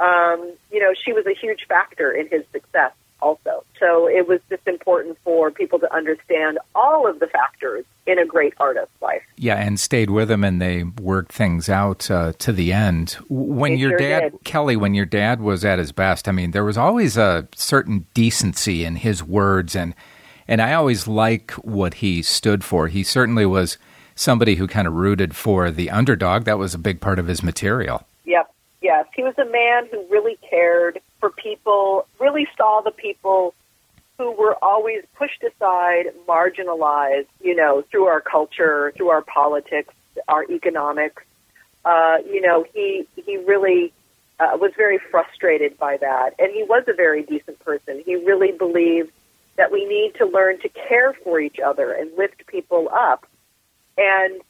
um, 0.00 0.52
you 0.70 0.80
know 0.80 0.92
she 0.92 1.12
was 1.12 1.26
a 1.26 1.34
huge 1.34 1.66
factor 1.68 2.10
in 2.10 2.28
his 2.28 2.44
success 2.52 2.92
also. 3.22 3.64
So 3.78 4.08
it 4.08 4.28
was 4.28 4.40
just 4.48 4.66
important 4.66 5.18
for 5.24 5.50
people 5.50 5.78
to 5.78 5.94
understand 5.94 6.58
all 6.74 7.08
of 7.08 7.20
the 7.20 7.26
factors 7.26 7.84
in 8.06 8.18
a 8.18 8.26
great 8.26 8.54
artist's 8.58 8.90
life. 9.00 9.22
Yeah, 9.36 9.56
and 9.56 9.78
stayed 9.78 10.10
with 10.10 10.30
him, 10.30 10.44
and 10.44 10.60
they 10.60 10.84
worked 10.84 11.32
things 11.32 11.68
out 11.68 12.10
uh, 12.10 12.32
to 12.38 12.52
the 12.52 12.72
end. 12.72 13.16
When 13.28 13.78
your 13.78 13.90
sure 13.90 13.98
dad, 13.98 14.32
did. 14.32 14.44
Kelly, 14.44 14.76
when 14.76 14.94
your 14.94 15.06
dad 15.06 15.40
was 15.40 15.64
at 15.64 15.78
his 15.78 15.92
best, 15.92 16.28
I 16.28 16.32
mean, 16.32 16.50
there 16.50 16.64
was 16.64 16.76
always 16.76 17.16
a 17.16 17.48
certain 17.54 18.06
decency 18.14 18.84
in 18.84 18.96
his 18.96 19.22
words 19.22 19.74
and 19.76 19.94
and 20.50 20.60
I 20.60 20.74
always 20.74 21.06
like 21.06 21.52
what 21.52 21.94
he 21.94 22.22
stood 22.22 22.64
for. 22.64 22.88
He 22.88 23.04
certainly 23.04 23.46
was 23.46 23.78
somebody 24.16 24.56
who 24.56 24.66
kind 24.66 24.88
of 24.88 24.94
rooted 24.94 25.36
for 25.36 25.70
the 25.70 25.90
underdog. 25.90 26.44
That 26.44 26.58
was 26.58 26.74
a 26.74 26.78
big 26.78 27.00
part 27.00 27.20
of 27.20 27.28
his 27.28 27.40
material. 27.40 28.04
Yep. 28.24 28.52
Yes. 28.82 29.06
He 29.14 29.22
was 29.22 29.34
a 29.38 29.44
man 29.44 29.86
who 29.92 30.04
really 30.10 30.38
cared 30.50 31.00
for 31.20 31.30
people, 31.30 32.06
really 32.18 32.48
saw 32.56 32.80
the 32.80 32.90
people 32.90 33.54
who 34.18 34.32
were 34.32 34.56
always 34.62 35.02
pushed 35.16 35.42
aside, 35.42 36.06
marginalized, 36.28 37.28
you 37.42 37.54
know, 37.54 37.82
through 37.90 38.04
our 38.04 38.20
culture, 38.20 38.92
through 38.96 39.08
our 39.08 39.22
politics, 39.22 39.94
our 40.28 40.44
economics. 40.50 41.22
Uh, 41.84 42.18
you 42.30 42.40
know, 42.40 42.64
he 42.74 43.06
he 43.16 43.38
really 43.38 43.92
uh, 44.38 44.56
was 44.60 44.72
very 44.76 44.98
frustrated 45.10 45.78
by 45.78 45.96
that, 45.96 46.34
and 46.38 46.52
he 46.52 46.62
was 46.64 46.84
a 46.88 46.92
very 46.92 47.22
decent 47.22 47.58
person. 47.60 48.02
He 48.04 48.16
really 48.16 48.52
believed 48.52 49.10
that 49.56 49.72
we 49.72 49.86
need 49.86 50.14
to 50.16 50.26
learn 50.26 50.58
to 50.60 50.68
care 50.68 51.12
for 51.12 51.40
each 51.40 51.58
other 51.58 51.92
and 51.92 52.10
lift 52.16 52.46
people 52.46 52.88
up. 52.92 53.26
And 53.96 54.40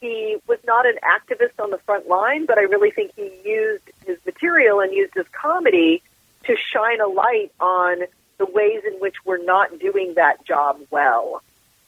he 0.00 0.36
was 0.46 0.58
not 0.66 0.86
an 0.86 0.96
activist 1.02 1.62
on 1.62 1.70
the 1.70 1.78
front 1.78 2.08
line, 2.08 2.46
but 2.46 2.58
I 2.58 2.62
really 2.62 2.90
think 2.90 3.12
he 3.16 3.30
used 3.44 3.84
his 4.06 4.18
material 4.26 4.80
and 4.80 4.92
used 4.92 5.14
his 5.14 5.26
comedy 5.32 6.02
to 6.46 6.56
shine 6.72 7.00
a 7.00 7.06
light 7.06 7.52
on 7.60 7.98
the 8.38 8.46
ways 8.46 8.82
in 8.86 8.94
which 9.00 9.14
we're 9.24 9.42
not 9.44 9.78
doing 9.78 10.14
that 10.14 10.44
job 10.44 10.78
well. 10.90 11.42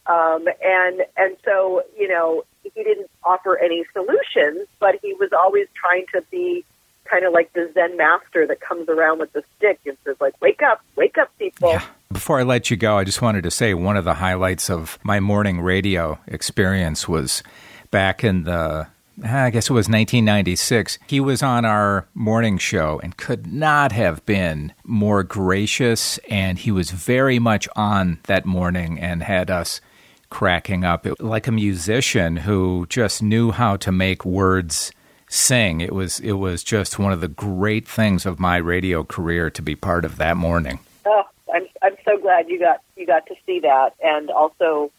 Um, 0.07 0.47
and 0.63 1.03
and 1.17 1.37
so 1.45 1.83
you 1.99 2.09
know 2.09 2.45
he 2.63 2.83
didn't 2.83 3.11
offer 3.25 3.59
any 3.59 3.85
solutions, 3.93 4.69
but 4.79 4.99
he 5.03 5.15
was 5.15 5.31
always 5.33 5.67
trying 5.75 6.07
to 6.13 6.23
be 6.31 6.65
kind 7.07 7.25
of 7.25 7.33
like 7.33 7.53
the 7.53 7.71
Zen 7.75 7.97
master 7.97 8.47
that 8.47 8.61
comes 8.61 8.89
around 8.89 9.21
with 9.21 9.33
the 9.33 9.45
stick 9.57 9.81
and 9.87 9.97
says, 10.05 10.17
like, 10.21 10.41
wake 10.41 10.63
up, 10.63 10.81
wake 10.97 11.19
up, 11.19 11.31
people. 11.39 11.71
Yeah. 11.71 11.85
Before 12.13 12.39
I 12.39 12.43
let 12.43 12.71
you 12.71 12.77
go, 12.77 12.99
I 12.99 13.05
just 13.05 13.23
wanted 13.23 13.45
to 13.45 13.51
say 13.51 13.75
one 13.75 13.97
of 13.97 14.05
the 14.05 14.15
highlights 14.15 14.71
of 14.71 14.99
my 15.03 15.21
morning 15.21 15.61
radio 15.61 16.19
experience 16.27 17.09
was 17.09 17.43
back 17.91 18.25
in 18.25 18.45
the 18.45 18.89
I 19.23 19.51
guess 19.51 19.71
it 19.71 19.73
was 19.73 19.87
1996. 19.87 20.99
He 21.07 21.21
was 21.21 21.43
on 21.43 21.65
our 21.65 22.07
morning 22.15 22.59
show 22.59 23.01
and 23.03 23.17
could 23.17 23.51
not 23.51 23.93
have 23.93 24.25
been 24.27 24.75
more 24.85 25.23
gracious. 25.23 26.19
And 26.29 26.59
he 26.59 26.71
was 26.71 26.91
very 26.91 27.39
much 27.39 27.67
on 27.77 28.19
that 28.25 28.45
morning 28.45 29.01
and 29.01 29.23
had 29.23 29.51
us 29.51 29.81
cracking 30.29 30.85
up. 30.85 31.07
It, 31.07 31.21
like 31.21 31.47
a 31.47 31.53
musician 31.53 32.37
who 32.39 32.87
just 32.89 33.23
knew 33.23 33.53
how 33.53 33.77
to 33.77 33.91
make 33.91 34.25
words 34.25 34.93
sing. 35.29 35.81
It 35.81 35.93
was 35.93 36.21
it 36.21 36.33
was 36.33 36.63
just 36.63 36.99
one 36.99 37.13
of 37.13 37.21
the 37.21 37.29
great 37.29 37.89
things 37.89 38.27
of 38.27 38.39
my 38.39 38.57
radio 38.57 39.03
career 39.05 39.51
to 39.51 39.63
be 39.63 39.75
part 39.75 40.05
of 40.05 40.17
that 40.19 40.37
morning. 40.37 40.79
Oh, 41.05 41.25
I'm 41.53 41.67
I'm 41.83 41.97
so 42.05 42.19
glad 42.19 42.49
you 42.49 42.59
got 42.59 42.83
you 42.97 43.07
got 43.07 43.27
to 43.27 43.35
see 43.47 43.61
that 43.61 43.95
and 44.03 44.31
also 44.31 44.91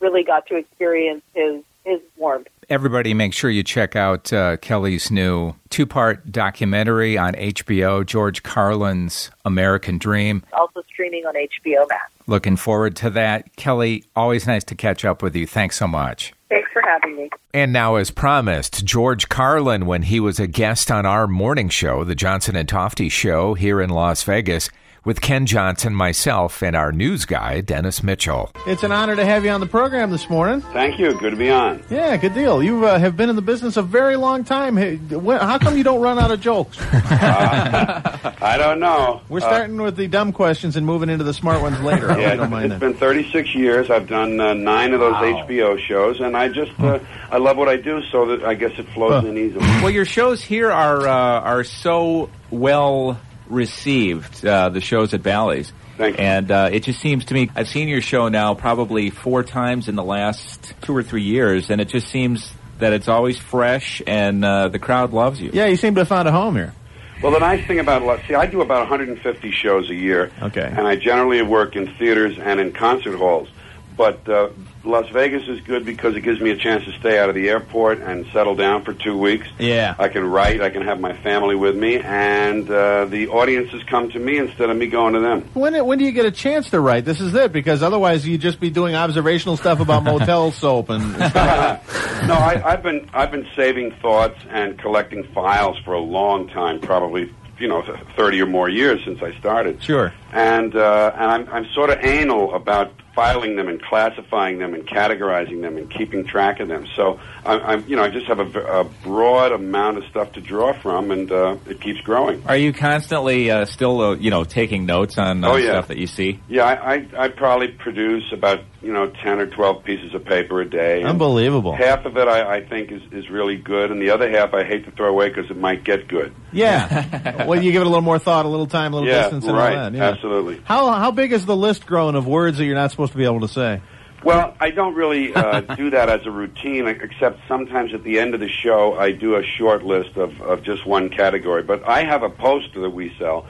really 0.00 0.22
got 0.22 0.46
to 0.46 0.56
experience 0.56 1.22
his 1.34 1.62
his 1.84 2.00
warmth. 2.16 2.48
Everybody, 2.70 3.12
make 3.12 3.34
sure 3.34 3.50
you 3.50 3.62
check 3.62 3.94
out 3.94 4.32
uh, 4.32 4.56
Kelly's 4.56 5.10
new 5.10 5.54
two 5.68 5.86
part 5.86 6.32
documentary 6.32 7.18
on 7.18 7.34
HBO, 7.34 8.04
George 8.04 8.42
Carlin's 8.42 9.30
American 9.44 9.98
Dream. 9.98 10.42
Also 10.52 10.82
streaming 10.88 11.26
on 11.26 11.34
HBO 11.34 11.86
Max. 11.88 12.10
Looking 12.26 12.56
forward 12.56 12.96
to 12.96 13.10
that. 13.10 13.54
Kelly, 13.56 14.04
always 14.16 14.46
nice 14.46 14.64
to 14.64 14.74
catch 14.74 15.04
up 15.04 15.22
with 15.22 15.36
you. 15.36 15.46
Thanks 15.46 15.76
so 15.76 15.86
much. 15.86 16.32
Thanks 16.48 16.70
for 16.72 16.80
having 16.82 17.16
me. 17.16 17.30
And 17.52 17.72
now, 17.72 17.96
as 17.96 18.10
promised, 18.10 18.84
George 18.84 19.28
Carlin, 19.28 19.86
when 19.86 20.02
he 20.02 20.20
was 20.20 20.40
a 20.40 20.46
guest 20.46 20.90
on 20.90 21.04
our 21.04 21.26
morning 21.26 21.68
show, 21.68 22.02
the 22.02 22.14
Johnson 22.14 22.56
and 22.56 22.68
Tofte 22.68 23.10
Show 23.10 23.54
here 23.54 23.80
in 23.80 23.90
Las 23.90 24.22
Vegas, 24.22 24.70
with 25.04 25.20
Ken 25.20 25.46
Johnson, 25.46 25.94
myself, 25.94 26.62
and 26.62 26.74
our 26.74 26.90
news 26.90 27.24
guy, 27.24 27.60
Dennis 27.60 28.02
Mitchell. 28.02 28.50
It's 28.66 28.82
an 28.82 28.92
honor 28.92 29.14
to 29.16 29.24
have 29.24 29.44
you 29.44 29.50
on 29.50 29.60
the 29.60 29.66
program 29.66 30.10
this 30.10 30.30
morning. 30.30 30.62
Thank 30.72 30.98
you. 30.98 31.12
Good 31.18 31.30
to 31.30 31.36
be 31.36 31.50
on. 31.50 31.82
Yeah, 31.90 32.16
good 32.16 32.34
deal. 32.34 32.62
You 32.62 32.86
uh, 32.86 32.98
have 32.98 33.16
been 33.16 33.28
in 33.28 33.36
the 33.36 33.42
business 33.42 33.76
a 33.76 33.82
very 33.82 34.16
long 34.16 34.44
time. 34.44 34.76
How 34.76 35.58
come 35.58 35.76
you 35.76 35.84
don't 35.84 36.00
run 36.00 36.18
out 36.18 36.30
of 36.30 36.40
jokes? 36.40 36.80
uh, 36.92 38.34
I 38.40 38.56
don't 38.56 38.80
know. 38.80 39.20
We're 39.28 39.40
starting 39.40 39.78
uh, 39.78 39.84
with 39.84 39.96
the 39.96 40.06
dumb 40.08 40.32
questions 40.32 40.76
and 40.76 40.86
moving 40.86 41.10
into 41.10 41.24
the 41.24 41.34
smart 41.34 41.60
ones 41.60 41.80
later. 41.80 42.08
yeah, 42.18 42.32
it's, 42.32 42.42
it's 42.42 42.68
that. 42.68 42.80
been 42.80 42.94
36 42.94 43.54
years. 43.54 43.90
I've 43.90 44.08
done 44.08 44.40
uh, 44.40 44.54
nine 44.54 44.94
of 44.94 45.00
those 45.00 45.12
wow. 45.12 45.46
HBO 45.46 45.78
shows, 45.78 46.20
and 46.20 46.36
I 46.36 46.48
just 46.48 46.72
uh, 46.80 46.98
I 47.30 47.38
love 47.38 47.56
what 47.56 47.68
I 47.68 47.76
do, 47.76 48.02
so 48.10 48.26
that 48.26 48.44
I 48.44 48.54
guess 48.54 48.72
it 48.78 48.88
flows 48.88 49.24
in 49.24 49.36
easily. 49.36 49.64
Well, 49.64 49.90
your 49.90 50.04
shows 50.04 50.42
here 50.42 50.70
are 50.70 51.06
uh, 51.06 51.40
are 51.40 51.64
so 51.64 52.30
well 52.50 53.20
received 53.46 54.44
uh, 54.44 54.68
the 54.68 54.80
shows 54.80 55.14
at 55.14 55.22
Bally's. 55.22 55.72
Thank 55.96 56.18
you. 56.18 56.24
And 56.24 56.50
uh, 56.50 56.70
it 56.72 56.80
just 56.80 57.00
seems 57.00 57.26
to 57.26 57.34
me, 57.34 57.50
I've 57.54 57.68
seen 57.68 57.88
your 57.88 58.00
show 58.00 58.28
now 58.28 58.54
probably 58.54 59.10
four 59.10 59.44
times 59.44 59.88
in 59.88 59.94
the 59.94 60.02
last 60.02 60.74
two 60.82 60.96
or 60.96 61.02
three 61.02 61.22
years, 61.22 61.70
and 61.70 61.80
it 61.80 61.88
just 61.88 62.08
seems 62.08 62.52
that 62.78 62.92
it's 62.92 63.08
always 63.08 63.38
fresh 63.38 64.02
and 64.06 64.44
uh, 64.44 64.68
the 64.68 64.78
crowd 64.78 65.12
loves 65.12 65.40
you. 65.40 65.50
Yeah, 65.52 65.66
you 65.66 65.76
seem 65.76 65.94
to 65.94 66.00
have 66.00 66.08
found 66.08 66.26
a 66.26 66.32
home 66.32 66.56
here. 66.56 66.74
Well, 67.22 67.32
the 67.32 67.38
nice 67.38 67.64
thing 67.66 67.78
about 67.78 68.20
see, 68.26 68.34
I 68.34 68.46
do 68.46 68.60
about 68.60 68.80
150 68.80 69.50
shows 69.52 69.88
a 69.88 69.94
year. 69.94 70.32
Okay. 70.42 70.66
And 70.66 70.86
I 70.86 70.96
generally 70.96 71.40
work 71.42 71.76
in 71.76 71.94
theaters 71.94 72.38
and 72.38 72.60
in 72.60 72.72
concert 72.72 73.16
halls. 73.16 73.48
But 73.96 74.28
uh, 74.28 74.50
Las 74.82 75.08
Vegas 75.10 75.46
is 75.48 75.60
good 75.60 75.84
because 75.84 76.16
it 76.16 76.22
gives 76.22 76.40
me 76.40 76.50
a 76.50 76.56
chance 76.56 76.84
to 76.84 76.92
stay 76.98 77.18
out 77.18 77.28
of 77.28 77.34
the 77.34 77.48
airport 77.48 78.00
and 78.00 78.26
settle 78.32 78.56
down 78.56 78.84
for 78.84 78.92
two 78.92 79.16
weeks. 79.16 79.46
Yeah. 79.58 79.94
I 79.98 80.08
can 80.08 80.24
write, 80.28 80.60
I 80.60 80.70
can 80.70 80.82
have 80.82 81.00
my 81.00 81.16
family 81.16 81.54
with 81.54 81.76
me, 81.76 81.98
and 81.98 82.68
uh, 82.68 83.04
the 83.04 83.28
audiences 83.28 83.82
come 83.84 84.10
to 84.10 84.18
me 84.18 84.38
instead 84.38 84.70
of 84.70 84.76
me 84.76 84.86
going 84.88 85.14
to 85.14 85.20
them. 85.20 85.42
When 85.54 85.74
when 85.86 85.98
do 85.98 86.04
you 86.04 86.12
get 86.12 86.26
a 86.26 86.32
chance 86.32 86.70
to 86.70 86.80
write? 86.80 87.04
This 87.04 87.20
is 87.20 87.34
it 87.34 87.52
because 87.52 87.82
otherwise 87.82 88.26
you'd 88.26 88.40
just 88.40 88.58
be 88.58 88.70
doing 88.70 88.94
observational 88.94 89.56
stuff 89.56 89.80
about 89.80 90.02
motel 90.04 90.50
soap 90.50 90.90
and. 90.90 91.12
no, 91.18 92.34
I, 92.34 92.62
I've 92.64 92.82
been 92.82 93.08
I've 93.14 93.30
been 93.30 93.46
saving 93.54 93.92
thoughts 94.02 94.38
and 94.50 94.78
collecting 94.78 95.24
files 95.32 95.78
for 95.84 95.94
a 95.94 96.00
long 96.00 96.48
time, 96.48 96.80
probably 96.80 97.32
you 97.58 97.68
know, 97.68 97.82
30 98.16 98.42
or 98.42 98.46
more 98.46 98.68
years 98.68 99.00
since 99.04 99.22
I 99.22 99.36
started. 99.38 99.82
Sure. 99.82 100.12
And 100.34 100.74
uh, 100.74 101.12
and 101.14 101.30
I'm 101.30 101.48
I'm 101.48 101.66
sort 101.74 101.90
of 101.90 102.04
anal 102.04 102.54
about 102.54 102.92
filing 103.14 103.54
them 103.56 103.68
and 103.68 103.80
classifying 103.80 104.58
them 104.58 104.74
and 104.74 104.86
categorizing 104.86 105.60
them 105.60 105.76
and 105.76 105.90
keeping 105.90 106.24
track 106.24 106.60
of 106.60 106.68
them. 106.68 106.86
So 106.96 107.20
I'm, 107.46 107.60
I'm 107.62 107.88
you 107.88 107.96
know 107.96 108.02
I 108.02 108.10
just 108.10 108.26
have 108.26 108.40
a, 108.40 108.80
a, 108.80 108.84
broad 108.84 109.52
amount 109.52 109.98
of 109.98 110.04
stuff 110.06 110.32
to 110.32 110.40
draw 110.40 110.72
from, 110.72 111.10
and 111.10 111.30
uh, 111.30 111.56
it 111.66 111.80
keeps 111.80 112.00
growing. 112.00 112.42
Are 112.46 112.56
you 112.56 112.72
constantly 112.72 113.50
uh, 113.50 113.64
still 113.64 114.00
uh, 114.00 114.14
you 114.16 114.30
know 114.30 114.44
taking 114.44 114.86
notes 114.86 115.18
on 115.18 115.44
uh, 115.44 115.50
oh, 115.50 115.56
yeah. 115.56 115.70
stuff 115.70 115.88
that 115.88 115.98
you 115.98 116.06
see? 116.06 116.40
Yeah, 116.48 116.64
I, 116.64 116.94
I 116.94 117.08
I 117.16 117.28
probably 117.28 117.68
produce 117.68 118.32
about 118.32 118.60
you 118.82 118.92
know 118.92 119.10
ten 119.22 119.38
or 119.38 119.46
twelve 119.46 119.84
pieces 119.84 120.14
of 120.14 120.24
paper 120.24 120.60
a 120.60 120.68
day. 120.68 121.02
Unbelievable. 121.02 121.76
Half 121.76 122.06
of 122.06 122.16
it 122.16 122.26
I, 122.26 122.56
I 122.56 122.66
think 122.66 122.90
is 122.90 123.02
is 123.12 123.30
really 123.30 123.56
good, 123.56 123.90
and 123.90 124.02
the 124.02 124.10
other 124.10 124.30
half 124.30 124.54
I 124.54 124.64
hate 124.64 124.84
to 124.86 124.90
throw 124.90 125.10
away 125.10 125.28
because 125.28 125.50
it 125.50 125.56
might 125.56 125.84
get 125.84 126.08
good. 126.08 126.34
Yeah. 126.52 127.44
well, 127.46 127.62
you 127.62 127.72
give 127.72 127.82
it 127.82 127.86
a 127.86 127.88
little 127.88 128.02
more 128.02 128.18
thought, 128.18 128.46
a 128.46 128.48
little 128.48 128.66
time, 128.66 128.92
a 128.92 128.96
little 128.96 129.08
yeah, 129.08 129.22
distance, 129.22 129.44
and 129.44 129.56
right. 129.56 129.76
all 129.76 129.90
that. 129.90 129.94
Yeah. 129.94 130.04
Absolutely. 130.04 130.23
How 130.64 130.90
how 130.92 131.10
big 131.10 131.32
is 131.32 131.46
the 131.46 131.56
list 131.56 131.86
growing 131.86 132.14
of 132.14 132.26
words 132.26 132.58
that 132.58 132.64
you're 132.64 132.74
not 132.74 132.90
supposed 132.90 133.12
to 133.12 133.18
be 133.18 133.24
able 133.24 133.40
to 133.40 133.48
say? 133.48 133.80
Well, 134.24 134.56
I 134.58 134.70
don't 134.70 134.94
really 134.94 135.34
uh, 135.34 135.60
do 135.76 135.90
that 135.90 136.08
as 136.08 136.24
a 136.26 136.30
routine, 136.30 136.86
except 136.88 137.40
sometimes 137.46 137.92
at 137.92 138.02
the 138.04 138.18
end 138.18 138.32
of 138.34 138.40
the 138.40 138.48
show, 138.48 138.94
I 138.94 139.12
do 139.12 139.36
a 139.36 139.42
short 139.44 139.84
list 139.84 140.16
of, 140.16 140.40
of 140.40 140.62
just 140.62 140.86
one 140.86 141.10
category. 141.10 141.62
But 141.62 141.86
I 141.86 142.04
have 142.04 142.22
a 142.22 142.30
poster 142.30 142.80
that 142.80 142.90
we 142.90 143.14
sell 143.18 143.46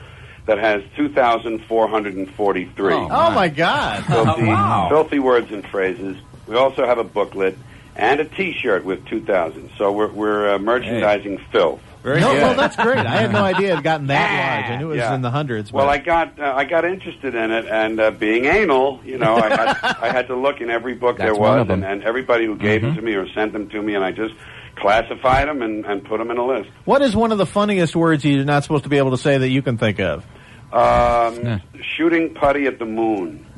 that 0.47 0.57
has 0.57 0.83
2,443. 0.97 2.93
Oh, 2.93 3.07
my, 3.07 3.27
oh 3.27 3.31
my 3.31 3.47
God. 3.47 4.05
Filthy, 4.07 4.43
wow. 4.47 4.89
filthy 4.89 5.19
words 5.19 5.51
and 5.51 5.65
phrases. 5.65 6.17
We 6.45 6.55
also 6.55 6.85
have 6.85 6.97
a 6.99 7.03
booklet 7.03 7.57
and 7.95 8.19
a 8.19 8.25
T-shirt 8.25 8.83
with 8.83 9.05
2,000. 9.07 9.71
So 9.77 9.91
we're, 9.91 10.11
we're 10.11 10.55
uh, 10.55 10.59
merchandising 10.59 11.37
hey. 11.37 11.45
filth. 11.51 11.81
Very 12.05 12.21
no, 12.21 12.33
good. 12.33 12.41
well, 12.43 12.53
that's 12.53 12.75
great. 12.75 12.99
I 12.99 13.21
had 13.21 13.31
no 13.31 13.43
idea 13.43 13.71
it 13.71 13.75
had 13.77 13.83
gotten 13.83 14.07
that 14.07 14.61
large. 14.61 14.71
I 14.71 14.77
knew 14.77 14.89
it 14.89 14.89
was 14.89 14.97
yeah. 14.97 15.15
in 15.15 15.23
the 15.23 15.31
hundreds. 15.31 15.73
Well, 15.73 15.89
I 15.89 15.97
got 15.97 16.39
uh, 16.39 16.53
I 16.55 16.63
got 16.63 16.85
interested 16.85 17.33
in 17.33 17.49
it, 17.49 17.65
and 17.65 17.99
uh, 17.99 18.11
being 18.11 18.45
anal, 18.45 19.01
you 19.03 19.17
know, 19.17 19.35
I 19.37 19.49
had, 19.49 19.77
I 20.01 20.11
had 20.11 20.27
to 20.27 20.35
look 20.35 20.61
in 20.61 20.69
every 20.69 20.93
book 20.93 21.17
that's 21.17 21.25
there 21.25 21.33
was, 21.33 21.67
and, 21.67 21.83
and, 21.83 22.03
everybody 22.03 22.45
who 22.45 22.57
gave 22.57 22.81
mm-hmm. 22.81 22.89
them 22.89 22.95
to 22.97 23.01
me 23.01 23.15
or 23.15 23.27
sent 23.29 23.53
them 23.53 23.69
to 23.69 23.81
me, 23.81 23.95
and 23.95 24.05
I 24.05 24.11
just 24.11 24.35
classified 24.75 25.47
them 25.47 25.63
and, 25.63 25.83
and 25.83 26.05
put 26.05 26.19
them 26.19 26.29
in 26.29 26.37
a 26.37 26.45
list. 26.45 26.69
What 26.83 27.01
is 27.01 27.15
one 27.15 27.31
of 27.31 27.39
the 27.39 27.47
funniest 27.47 27.95
words 27.95 28.23
you're 28.23 28.45
not 28.45 28.61
supposed 28.61 28.83
to 28.83 28.89
be 28.89 28.99
able 28.99 29.11
to 29.11 29.17
say 29.17 29.39
that 29.39 29.49
you 29.49 29.63
can 29.63 29.79
think 29.79 29.99
of? 29.99 30.23
Um, 30.71 31.43
yeah. 31.43 31.59
Shooting 31.81 32.35
putty 32.35 32.67
at 32.67 32.77
the 32.77 32.85
moon. 32.85 33.47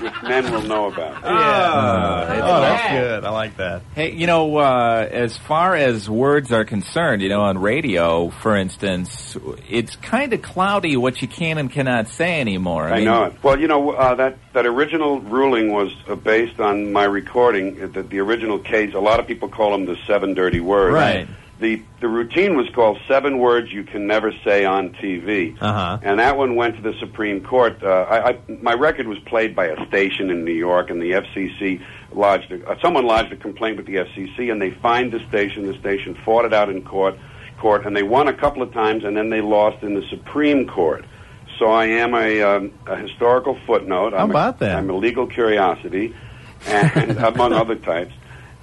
which 0.00 0.22
men 0.22 0.50
will 0.52 0.62
know 0.62 0.86
about. 0.92 1.22
Yeah. 1.36 1.42
Uh, 1.42 2.40
oh, 2.42 2.60
that's 2.60 2.92
good. 2.92 3.24
I 3.24 3.30
like 3.30 3.56
that. 3.56 3.82
Hey, 3.94 4.12
you 4.12 4.26
know, 4.26 4.56
uh, 4.56 5.08
as 5.10 5.36
far 5.36 5.74
as 5.74 6.08
words 6.08 6.52
are 6.52 6.64
concerned, 6.64 7.22
you 7.22 7.28
know, 7.28 7.42
on 7.42 7.58
radio, 7.58 8.30
for 8.30 8.56
instance, 8.56 9.36
it's 9.68 9.96
kind 9.96 10.32
of 10.32 10.42
cloudy 10.42 10.96
what 10.96 11.20
you 11.22 11.28
can 11.28 11.58
and 11.58 11.70
cannot 11.70 12.08
say 12.08 12.40
anymore. 12.40 12.84
I, 12.84 12.90
I 12.90 12.96
mean, 12.96 13.04
know 13.04 13.24
it. 13.24 13.42
Well, 13.42 13.60
you 13.60 13.68
know, 13.68 13.90
uh, 13.90 14.14
that 14.16 14.38
that 14.54 14.66
original 14.66 15.20
ruling 15.20 15.72
was 15.72 15.92
uh, 16.08 16.14
based 16.14 16.58
on 16.60 16.92
my 16.92 17.04
recording. 17.04 17.92
The, 17.92 18.02
the 18.02 18.18
original 18.20 18.58
case, 18.58 18.94
a 18.94 19.00
lot 19.00 19.20
of 19.20 19.26
people 19.26 19.48
call 19.48 19.72
them 19.72 19.84
the 19.84 19.96
seven 20.06 20.34
dirty 20.34 20.60
words. 20.60 20.94
Right 20.94 21.28
the 21.58 21.82
the 22.00 22.08
routine 22.08 22.56
was 22.56 22.68
called 22.74 22.98
seven 23.08 23.38
words 23.38 23.72
you 23.72 23.82
can 23.82 24.06
never 24.06 24.32
say 24.44 24.64
on 24.64 24.90
TV, 24.90 25.56
uh-huh. 25.60 25.98
and 26.02 26.18
that 26.18 26.36
one 26.36 26.54
went 26.54 26.76
to 26.76 26.82
the 26.82 26.92
Supreme 26.98 27.42
Court. 27.42 27.82
Uh, 27.82 27.86
I, 27.86 28.28
I, 28.30 28.38
my 28.60 28.74
record 28.74 29.08
was 29.08 29.18
played 29.20 29.56
by 29.56 29.66
a 29.66 29.86
station 29.86 30.30
in 30.30 30.44
New 30.44 30.52
York, 30.52 30.90
and 30.90 31.00
the 31.00 31.12
FCC 31.12 31.82
lodged 32.12 32.52
a, 32.52 32.68
uh, 32.68 32.76
someone 32.82 33.06
lodged 33.06 33.32
a 33.32 33.36
complaint 33.36 33.78
with 33.78 33.86
the 33.86 33.96
FCC, 33.96 34.52
and 34.52 34.60
they 34.60 34.70
fined 34.70 35.12
the 35.12 35.26
station. 35.28 35.66
The 35.66 35.78
station 35.78 36.14
fought 36.24 36.44
it 36.44 36.52
out 36.52 36.68
in 36.68 36.84
court, 36.84 37.18
court, 37.58 37.86
and 37.86 37.96
they 37.96 38.02
won 38.02 38.28
a 38.28 38.34
couple 38.34 38.62
of 38.62 38.72
times, 38.72 39.04
and 39.04 39.16
then 39.16 39.30
they 39.30 39.40
lost 39.40 39.82
in 39.82 39.94
the 39.94 40.06
Supreme 40.10 40.66
Court. 40.66 41.06
So 41.58 41.70
I 41.70 41.86
am 41.86 42.14
a, 42.14 42.42
um, 42.42 42.72
a 42.86 42.96
historical 42.96 43.58
footnote. 43.66 44.12
How 44.12 44.24
I'm 44.24 44.30
about 44.30 44.56
a, 44.56 44.58
that? 44.60 44.76
I'm 44.76 44.90
a 44.90 44.96
legal 44.96 45.26
curiosity, 45.26 46.14
and 46.66 47.12
among 47.18 47.52
other 47.54 47.76
types. 47.76 48.12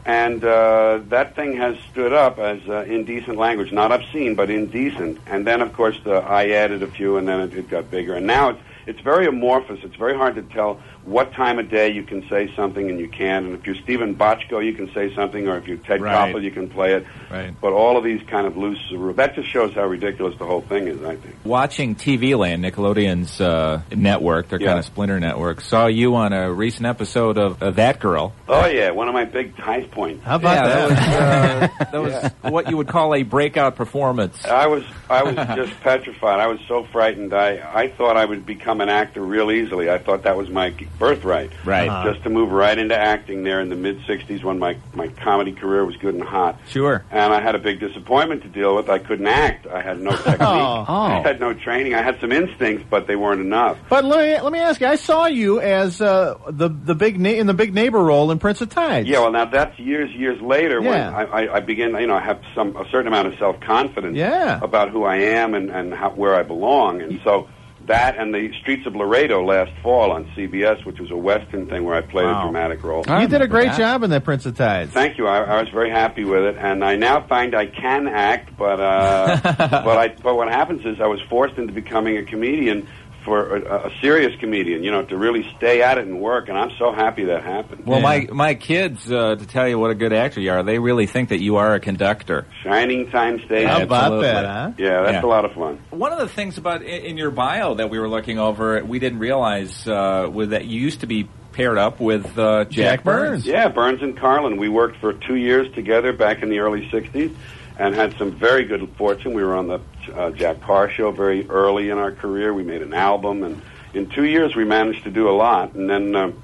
And 0.05 0.43
uh, 0.43 0.99
that 1.07 1.35
thing 1.35 1.55
has 1.57 1.77
stood 1.91 2.11
up 2.11 2.37
as 2.37 2.59
uh, 2.67 2.81
indecent 2.81 3.37
language, 3.37 3.71
not 3.71 3.91
obscene, 3.91 4.35
but 4.35 4.49
indecent. 4.49 5.19
And 5.27 5.47
then, 5.47 5.61
of 5.61 5.71
course, 5.71 5.97
the, 6.03 6.15
I 6.15 6.49
added 6.49 6.83
a 6.83 6.87
few, 6.87 7.17
and 7.17 7.27
then 7.27 7.39
it, 7.39 7.53
it 7.53 7.69
got 7.69 7.89
bigger. 7.89 8.15
And 8.15 8.27
now 8.27 8.49
it's 8.49 8.61
it's 8.85 8.99
very 8.99 9.27
amorphous. 9.27 9.79
It's 9.83 9.95
very 9.95 10.15
hard 10.15 10.35
to 10.35 10.41
tell 10.41 10.81
what 11.05 11.33
time 11.33 11.59
of 11.59 11.69
day 11.69 11.91
you 11.91 12.03
can 12.03 12.27
say 12.29 12.53
something 12.55 12.89
and 12.89 12.99
you 12.99 13.09
can. 13.09 13.45
And 13.45 13.55
if 13.55 13.65
you're 13.65 13.75
Steven 13.75 14.15
Bochco, 14.15 14.63
you 14.65 14.73
can 14.73 14.93
say 14.93 15.13
something, 15.15 15.47
or 15.47 15.57
if 15.57 15.67
you're 15.67 15.77
Ted 15.77 16.01
Right. 16.01 16.33
Koppel, 16.33 16.41
you 16.43 16.51
can 16.51 16.69
play 16.69 16.93
it. 16.93 17.05
Right. 17.29 17.53
But 17.59 17.73
all 17.73 17.97
of 17.97 18.03
these 18.03 18.21
kind 18.27 18.47
of 18.47 18.55
loose 18.57 18.79
rules, 18.91 19.15
that 19.17 19.35
just 19.35 19.49
shows 19.49 19.73
how 19.73 19.85
ridiculous 19.85 20.37
the 20.39 20.45
whole 20.45 20.61
thing 20.61 20.87
is, 20.87 21.03
I 21.03 21.15
think. 21.17 21.35
Watching 21.43 21.95
TV 21.95 22.37
Land, 22.37 22.63
Nickelodeon's 22.63 23.41
uh, 23.41 23.81
network, 23.93 24.47
their 24.49 24.61
Yeah. 24.61 24.67
kind 24.67 24.79
of 24.79 24.85
splinter 24.85 25.19
network, 25.19 25.61
saw 25.61 25.87
you 25.87 26.15
on 26.15 26.31
a 26.33 26.51
recent 26.51 26.85
episode 26.85 27.37
of, 27.37 27.61
of 27.61 27.75
That 27.75 27.99
Girl. 27.99 28.33
Oh, 28.47 28.65
yeah, 28.67 28.91
one 28.91 29.07
of 29.07 29.13
my 29.13 29.25
big 29.25 29.55
high 29.57 29.83
points. 29.83 30.23
How 30.23 30.35
about 30.37 30.65
that? 30.65 30.89
was, 30.89 30.99
uh, 30.99 31.85
that 31.91 32.01
was 32.43 32.51
what 32.53 32.69
you 32.69 32.77
would 32.77 32.87
call 32.87 33.13
a 33.15 33.23
breakout 33.23 33.75
performance. 33.75 34.45
I 34.45 34.67
was 34.67 34.83
I 35.09 35.23
was 35.23 35.35
just 35.55 35.79
petrified. 35.81 36.39
I 36.39 36.47
was 36.47 36.59
so 36.67 36.83
frightened. 36.85 37.33
I 37.33 37.59
I 37.73 37.87
thought 37.89 38.15
I 38.17 38.25
would 38.25 38.45
become 38.45 38.81
an 38.81 38.89
actor 38.89 39.21
real 39.21 39.51
easily. 39.51 39.89
I 39.89 39.97
thought 39.97 40.23
that 40.23 40.37
was 40.37 40.49
my 40.49 40.73
birthright. 40.99 41.51
Right. 41.65 41.87
Uh-huh. 41.89 42.11
Just 42.11 42.23
to 42.23 42.29
move 42.29 42.51
right 42.51 42.77
into 42.77 42.97
acting 42.97 43.43
there 43.43 43.59
in 43.61 43.69
the 43.69 43.75
mid 43.75 43.99
'60s 44.01 44.43
when 44.43 44.59
my 44.59 44.77
my 44.93 45.07
comedy 45.07 45.51
career 45.51 45.85
was 45.85 45.95
good 45.97 46.13
and 46.15 46.23
hot. 46.23 46.59
Sure. 46.69 47.03
And 47.11 47.33
I 47.33 47.41
had 47.41 47.55
a 47.55 47.59
big 47.59 47.79
disappointment 47.79 48.43
to 48.43 48.47
deal 48.49 48.75
with. 48.75 48.89
I 48.89 48.99
couldn't 48.99 49.27
act. 49.27 49.67
I 49.67 49.81
had 49.81 49.99
no 49.99 50.11
technique. 50.15 50.37
Oh. 50.41 50.85
I 50.87 51.19
had 51.21 51.39
no 51.39 51.53
training. 51.53 51.93
I 51.95 52.01
had 52.01 52.19
some 52.21 52.31
instincts, 52.31 52.85
but 52.89 53.07
they 53.07 53.15
weren't 53.15 53.41
enough. 53.41 53.77
But 53.89 54.05
let 54.05 54.19
me 54.19 54.41
let 54.41 54.51
me 54.53 54.59
ask 54.59 54.79
you. 54.81 54.87
I 54.87 54.95
saw 54.95 55.25
you 55.25 55.59
as 55.59 56.01
uh, 56.01 56.37
the 56.49 56.69
the 56.69 56.95
big 56.95 57.19
na- 57.19 57.29
in 57.29 57.47
the 57.47 57.53
big 57.53 57.73
neighbor 57.73 57.99
role 58.03 58.31
in 58.31 58.39
Prince 58.39 58.61
of 58.61 58.69
Tides. 58.69 59.07
Yeah, 59.07 59.19
well, 59.19 59.31
now 59.31 59.45
that's 59.45 59.77
years, 59.79 60.11
years 60.11 60.41
later 60.41 60.81
Yeah. 60.81 60.89
when 60.89 61.13
I, 61.15 61.23
I, 61.45 61.55
I 61.55 61.59
begin, 61.59 61.95
you 61.95 62.07
know, 62.07 62.15
I 62.15 62.21
have 62.21 62.41
some 62.55 62.75
a 62.75 62.85
certain 62.89 63.07
amount 63.07 63.27
of 63.27 63.37
self 63.39 63.59
confidence 63.59 64.15
Yeah. 64.17 64.59
about 64.61 64.89
who 64.89 65.03
I 65.03 65.17
am 65.17 65.53
and 65.53 65.69
and 65.69 65.93
how, 65.93 66.11
where 66.11 66.35
I 66.35 66.43
belong, 66.43 67.01
and 67.01 67.19
so 67.23 67.47
that 67.87 68.17
and 68.17 68.33
the 68.33 68.51
Streets 68.61 68.85
of 68.85 68.95
Laredo 68.95 69.43
last 69.43 69.71
fall 69.81 70.11
on 70.11 70.25
CBS, 70.35 70.85
which 70.85 70.99
was 70.99 71.11
a 71.11 71.15
western 71.17 71.67
thing 71.67 71.83
where 71.83 71.95
I 71.95 72.01
played 72.01 72.25
Wow. 72.25 72.41
a 72.41 72.43
dramatic 72.43 72.83
role. 72.83 73.03
you 73.07 73.27
did 73.27 73.41
a 73.41 73.47
great 73.47 73.73
job 73.73 74.03
in 74.03 74.09
that 74.11 74.23
Prince 74.23 74.45
of 74.45 74.55
Tides. 74.55 74.91
Thank 74.91 75.17
you. 75.17 75.27
I, 75.27 75.39
I 75.43 75.59
was 75.61 75.69
very 75.69 75.89
happy 75.89 76.23
with 76.23 76.43
it, 76.43 76.55
and 76.57 76.83
I 76.83 76.95
now 76.95 77.25
find 77.27 77.55
I 77.55 77.65
can 77.67 78.07
act, 78.07 78.55
but 78.57 78.79
uh, 78.79 79.39
but 79.57 79.97
I 79.97 80.07
but 80.21 80.35
what 80.35 80.47
happens 80.49 80.85
is 80.85 81.01
I 81.01 81.07
was 81.07 81.21
forced 81.29 81.57
into 81.57 81.73
becoming 81.73 82.17
a 82.17 82.23
comedian 82.23 82.87
for 83.23 83.57
a, 83.57 83.87
a 83.87 83.91
serious 84.01 84.37
comedian, 84.39 84.83
you 84.83 84.91
know, 84.91 85.03
to 85.03 85.17
really 85.17 85.49
stay 85.57 85.81
at 85.81 85.97
it 85.97 86.05
and 86.05 86.19
work, 86.19 86.49
and 86.49 86.57
I'm 86.57 86.71
so 86.77 86.91
happy 86.91 87.25
that 87.25 87.43
happened. 87.43 87.85
Well, 87.85 88.01
my 88.01 88.27
my 88.31 88.55
kids, 88.55 89.11
uh, 89.11 89.35
to 89.35 89.45
tell 89.45 89.67
you 89.67 89.79
what 89.79 89.91
a 89.91 89.95
good 89.95 90.13
actor 90.13 90.39
you 90.41 90.51
are, 90.51 90.63
they 90.63 90.79
really 90.79 91.07
think 91.07 91.29
that 91.29 91.41
you 91.41 91.57
are 91.57 91.73
a 91.75 91.79
conductor. 91.79 92.45
Shining 92.63 93.09
time 93.09 93.39
stage. 93.45 93.67
How 93.67 93.81
about 93.81 94.03
Absolutely. 94.03 94.27
that, 94.27 94.45
huh? 94.45 94.71
Yeah, 94.77 95.01
that's 95.03 95.13
Yeah. 95.13 95.25
a 95.25 95.27
lot 95.27 95.45
of 95.45 95.53
fun. 95.53 95.79
One 95.89 96.11
of 96.11 96.19
the 96.19 96.27
things 96.29 96.57
about 96.57 96.81
in, 96.81 97.03
in 97.05 97.17
your 97.17 97.31
bio 97.31 97.75
that 97.75 97.89
we 97.89 97.99
were 97.99 98.09
looking 98.09 98.39
over, 98.39 98.83
we 98.83 98.99
didn't 98.99 99.19
realize 99.19 99.87
uh, 99.87 100.29
was 100.31 100.49
that 100.49 100.65
you 100.65 100.79
used 100.79 101.01
to 101.01 101.07
be 101.07 101.27
paired 101.53 101.77
up 101.77 101.99
with 101.99 102.37
uh, 102.39 102.65
Jack, 102.65 103.03
Burns. 103.03 103.45
Yeah, 103.45 103.67
Burns 103.69 104.01
and 104.01 104.17
Carlin. 104.17 104.57
We 104.57 104.69
worked 104.69 104.97
for 104.97 105.13
two 105.13 105.35
years 105.35 105.71
together 105.75 106.11
back 106.11 106.41
in 106.41 106.49
the 106.49 106.59
early 106.59 106.89
'60s, 106.89 107.33
and 107.77 107.95
had 107.95 108.15
some 108.17 108.31
very 108.31 108.63
good 108.63 108.87
fortune. 108.97 109.33
We 109.33 109.43
were 109.43 109.55
on 109.55 109.67
the 109.67 109.79
uh, 110.13 110.31
Jack 110.31 110.61
Paar 110.61 110.89
show 110.89 111.11
very 111.11 111.47
early 111.49 111.89
in 111.89 111.97
our 111.97 112.11
career. 112.11 112.53
We 112.53 112.63
made 112.63 112.81
an 112.81 112.93
album, 112.93 113.43
and 113.43 113.61
in 113.93 114.09
two 114.09 114.25
years 114.25 114.55
we 114.55 114.63
managed 114.63 115.03
to 115.05 115.11
do 115.11 115.29
a 115.29 115.31
lot. 115.31 115.73
And 115.73 115.89
then, 115.89 116.15
um, 116.15 116.43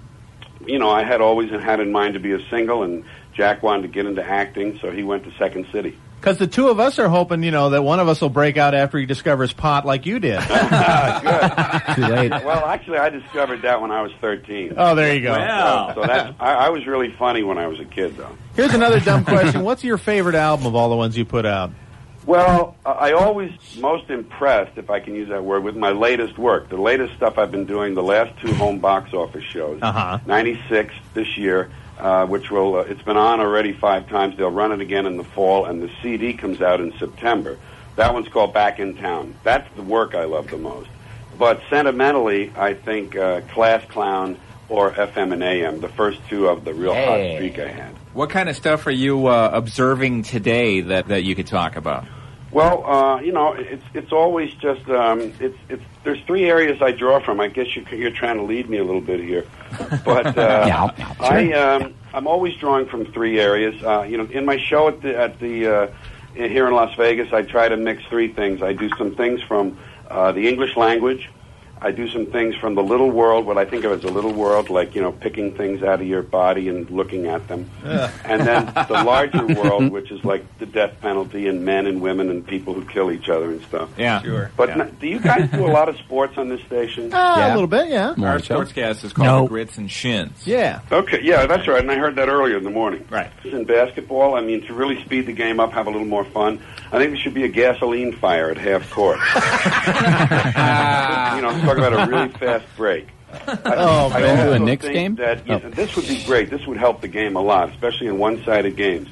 you 0.66 0.80
know, 0.80 0.90
I 0.90 1.04
had 1.04 1.22
always 1.22 1.52
had 1.52 1.80
in 1.80 1.92
mind 1.92 2.16
to 2.16 2.20
be 2.20 2.32
a 2.32 2.50
single, 2.50 2.84
and 2.84 3.04
Jack 3.34 3.62
wanted 3.64 3.84
to 3.84 3.88
get 3.90 4.06
into 4.06 4.24
acting, 4.24 4.80
so 4.80 4.92
he 4.92 5.04
went 5.04 5.24
to 5.26 5.32
Second 5.38 5.68
City. 5.72 5.98
Because 6.20 6.38
the 6.38 6.48
two 6.48 6.68
of 6.68 6.80
us 6.82 7.00
are 7.00 7.08
hoping, 7.08 7.44
you 7.44 7.52
know, 7.52 7.70
that 7.70 7.82
one 7.82 8.00
of 8.00 8.10
us 8.10 8.20
will 8.20 8.30
break 8.30 8.58
out 8.58 8.76
after 8.76 8.98
he 8.98 9.06
discovers 9.06 9.54
pot 9.54 9.86
like 9.86 10.06
you 10.06 10.20
did. 10.20 10.40
Good. 10.48 11.96
Too 11.96 12.02
late. 12.02 12.32
Well, 12.44 12.66
actually, 12.66 12.98
I 12.98 13.10
discovered 13.10 13.62
that 13.62 13.82
when 13.82 13.92
I 13.92 14.02
was 14.02 14.12
13. 14.20 14.74
Oh, 14.76 14.96
there 14.96 15.16
you 15.16 15.22
go. 15.22 15.34
So, 15.34 16.02
so 16.02 16.08
that's 16.08 16.36
I, 16.40 16.54
I 16.54 16.70
was 16.70 16.86
really 16.86 17.14
funny 17.18 17.44
when 17.44 17.58
I 17.58 17.68
was 17.68 17.80
a 17.80 17.86
kid, 17.86 18.18
though. 18.18 18.36
Here's 18.56 18.74
another 18.74 19.00
dumb 19.00 19.24
question. 19.24 19.64
What's 19.64 19.84
your 19.84 19.98
favorite 19.98 20.36
album 20.36 20.66
of 20.66 20.76
all 20.76 20.90
the 20.90 20.98
ones 20.98 21.18
you 21.18 21.24
put 21.24 21.46
out? 21.46 21.72
Well, 22.26 22.76
I 22.86 22.92
I 22.92 23.12
always 23.14 23.52
most 23.78 24.10
impressed, 24.10 24.78
if 24.78 24.90
I 24.90 25.00
can 25.00 25.16
use 25.16 25.30
that 25.30 25.44
word, 25.44 25.64
with 25.64 25.76
my 25.76 25.92
latest 25.92 26.38
work. 26.38 26.70
The 26.70 26.78
latest 26.78 27.16
stuff 27.16 27.38
I've 27.38 27.52
been 27.52 27.66
doing, 27.66 27.96
the 27.96 28.04
last 28.04 28.40
two 28.42 28.54
home 28.54 28.80
box 28.80 29.14
office 29.14 29.44
shows. 29.46 29.80
Uh-huh. 29.82 30.20
96 30.26 30.94
this 31.14 31.38
year, 31.38 31.72
uh, 32.00 32.26
which 32.26 32.50
will, 32.50 32.76
uh, 32.76 32.80
it's 32.82 33.02
been 33.02 33.18
on 33.18 33.40
already 33.40 33.74
five 33.74 34.08
times. 34.10 34.38
They'll 34.38 34.50
run 34.52 34.72
it 34.72 34.82
again 34.82 35.06
in 35.06 35.18
the 35.18 35.24
fall, 35.24 35.66
and 35.66 35.82
the 35.82 35.92
CD 36.02 36.34
comes 36.34 36.62
out 36.62 36.80
in 36.82 36.98
September. 36.98 37.58
That 37.96 38.14
one's 38.14 38.28
called 38.30 38.54
Back 38.54 38.80
in 38.80 38.96
Town. 38.96 39.36
That's 39.44 39.68
the 39.76 39.84
work 39.84 40.16
I 40.16 40.24
love 40.24 40.50
the 40.50 40.58
most. 40.58 40.90
But 41.38 41.62
sentimentally, 41.70 42.52
I 42.56 42.74
think 42.74 43.16
uh, 43.16 43.42
Class 43.54 43.84
Clown 43.90 44.38
or 44.70 44.92
FM 44.92 45.34
and 45.34 45.44
AM, 45.44 45.82
the 45.82 45.90
first 45.90 46.20
two 46.30 46.48
of 46.48 46.64
the 46.64 46.74
real 46.74 46.94
hot 46.94 47.18
Hey. 47.18 47.36
streak 47.36 47.60
I 47.60 47.68
had. 47.70 47.96
What 48.14 48.30
kind 48.30 48.50
of 48.50 48.56
stuff 48.56 48.86
are 48.88 48.92
you 48.92 49.28
uh, 49.28 49.50
observing 49.54 50.24
today 50.24 50.82
that, 50.82 51.08
that 51.08 51.24
you 51.24 51.36
could 51.36 51.48
talk 51.48 51.76
about? 51.76 52.06
Well, 52.52 52.84
uh, 52.86 53.22
you 53.22 53.32
know, 53.32 53.54
it's 53.54 53.84
it's 53.94 54.12
always 54.12 54.54
just 54.56 54.88
um, 54.90 55.34
it's 55.40 55.58
it's 55.70 55.84
there's 56.04 56.20
three 56.24 56.50
areas 56.50 56.82
I 56.82 56.92
draw 56.92 57.20
from. 57.20 57.40
I 57.40 57.48
guess 57.48 57.76
you, 57.76 57.86
you're 57.92 58.12
trying 58.12 58.38
to 58.38 58.44
lead 58.44 58.70
me 58.70 58.78
a 58.78 58.84
little 58.84 59.02
bit 59.02 59.20
here, 59.20 59.46
but 60.04 60.38
uh, 60.38 60.66
Yeah, 60.68 60.92
yeah, 60.98 61.14
I 61.20 61.54
um, 61.54 61.94
I'm 62.14 62.26
always 62.26 62.56
drawing 62.56 62.88
from 62.88 63.06
three 63.12 63.40
areas. 63.40 63.82
Uh, 63.84 64.02
you 64.02 64.18
know, 64.18 64.26
in 64.26 64.46
my 64.46 64.58
show 64.58 64.88
at 64.88 65.02
the 65.02 65.16
at 65.16 65.40
the 65.40 65.68
uh, 65.68 65.88
here 66.34 66.68
in 66.68 66.74
Las 66.74 66.96
Vegas, 66.96 67.32
I 67.34 67.44
try 67.44 67.70
to 67.70 67.78
mix 67.78 68.04
three 68.06 68.34
things. 68.34 68.64
I 68.64 68.74
do 68.74 68.90
some 68.98 69.16
things 69.16 69.42
from 69.44 69.78
uh, 70.10 70.32
the 70.32 70.48
English 70.48 70.76
language. 70.76 71.30
I 71.82 71.92
do 71.92 72.10
some 72.10 72.26
things 72.26 72.56
from 72.56 72.76
the 72.76 72.84
little 72.84 73.10
world, 73.10 73.46
what 73.46 73.58
I 73.58 73.66
think 73.66 73.86
of 73.86 73.92
as 73.94 74.04
a 74.04 74.12
little 74.12 74.34
world, 74.34 74.70
like 74.70 74.96
you 74.96 75.02
know, 75.02 75.12
picking 75.12 75.56
things 75.56 75.82
out 75.82 76.02
of 76.02 76.08
your 76.08 76.22
body 76.22 76.68
and 76.70 76.90
looking 76.90 77.28
at 77.28 77.48
them 77.48 77.70
and 77.84 78.42
then 78.46 78.66
the 78.66 79.04
larger 79.06 79.46
world, 79.48 79.90
which 79.92 80.12
is 80.12 80.24
like 80.26 80.44
the 80.60 80.66
death 80.66 81.00
penalty 81.02 81.48
and 81.48 81.64
men 81.64 81.88
and 81.88 82.02
women 82.02 82.30
and 82.30 82.46
people 82.46 82.74
who 82.74 82.84
kill 82.86 83.12
each 83.12 83.30
other 83.30 83.50
and 83.52 83.62
stuff. 83.64 83.90
Yeah, 83.98 84.22
sure. 84.22 84.52
But 84.58 84.72
n- 84.72 84.98
do 85.00 85.08
you 85.08 85.20
guys 85.20 85.50
do 85.52 85.66
a 85.66 85.72
lot 85.72 85.88
of 85.90 85.98
sports 85.98 86.38
on 86.38 86.50
this 86.50 86.62
station? 86.64 87.14
Uh, 87.14 87.36
A 87.40 87.54
little 87.54 87.68
bit, 87.68 87.88
yeah. 87.90 88.10
Our 88.10 88.40
sportscast 88.40 89.04
is 89.06 89.14
called 89.14 89.26
No. 89.28 89.42
the 89.44 89.48
Grits 89.50 89.78
and 89.78 89.90
Shins. 89.90 90.46
Yeah. 90.46 90.82
Okay, 90.92 91.22
yeah, 91.24 91.46
that's 91.46 91.68
right, 91.68 91.80
and 91.82 91.90
I 91.92 91.96
heard 91.96 92.16
that 92.18 92.28
earlier 92.30 92.58
in 92.58 92.64
the 92.64 92.70
morning. 92.70 93.06
Right. 93.10 93.32
In 93.46 93.64
basketball, 93.66 94.36
I 94.36 94.42
mean, 94.42 94.62
to 94.68 94.74
really 94.74 95.02
speed 95.06 95.26
the 95.28 95.34
game 95.34 95.60
up, 95.60 95.72
have 95.74 95.88
a 95.88 95.92
little 95.92 96.08
more 96.08 96.26
fun, 96.26 96.60
I 96.92 96.98
think 96.98 97.12
there 97.14 97.18
should 97.22 97.34
be 97.34 97.44
a 97.46 97.48
gasoline 97.50 98.14
fire 98.14 98.50
at 98.52 98.58
half 98.58 98.90
court. 98.92 99.20
you 101.36 101.42
know, 101.42 101.62
I'm 101.78 101.84
about 101.84 102.08
a 102.08 102.12
really 102.12 102.30
fast 102.40 102.66
break. 102.76 103.08
Oh, 103.48 104.12
I 104.12 104.22
man. 104.22 104.48
Do 104.48 104.54
a 104.54 104.60
Knicks 104.60 104.88
game? 104.88 105.16
That, 105.16 105.46
yeah, 105.48 105.60
oh. 105.64 105.70
This 105.70 105.96
would 105.96 106.08
be 106.08 106.24
great. 106.26 106.50
This 106.50 106.66
would 106.66 106.78
help 106.78 107.02
the 107.02 107.08
game 107.08 107.36
a 107.36 107.42
lot, 107.42 107.70
especially 107.70 108.08
in 108.08 108.18
one-sided 108.18 108.76
games. 108.76 109.08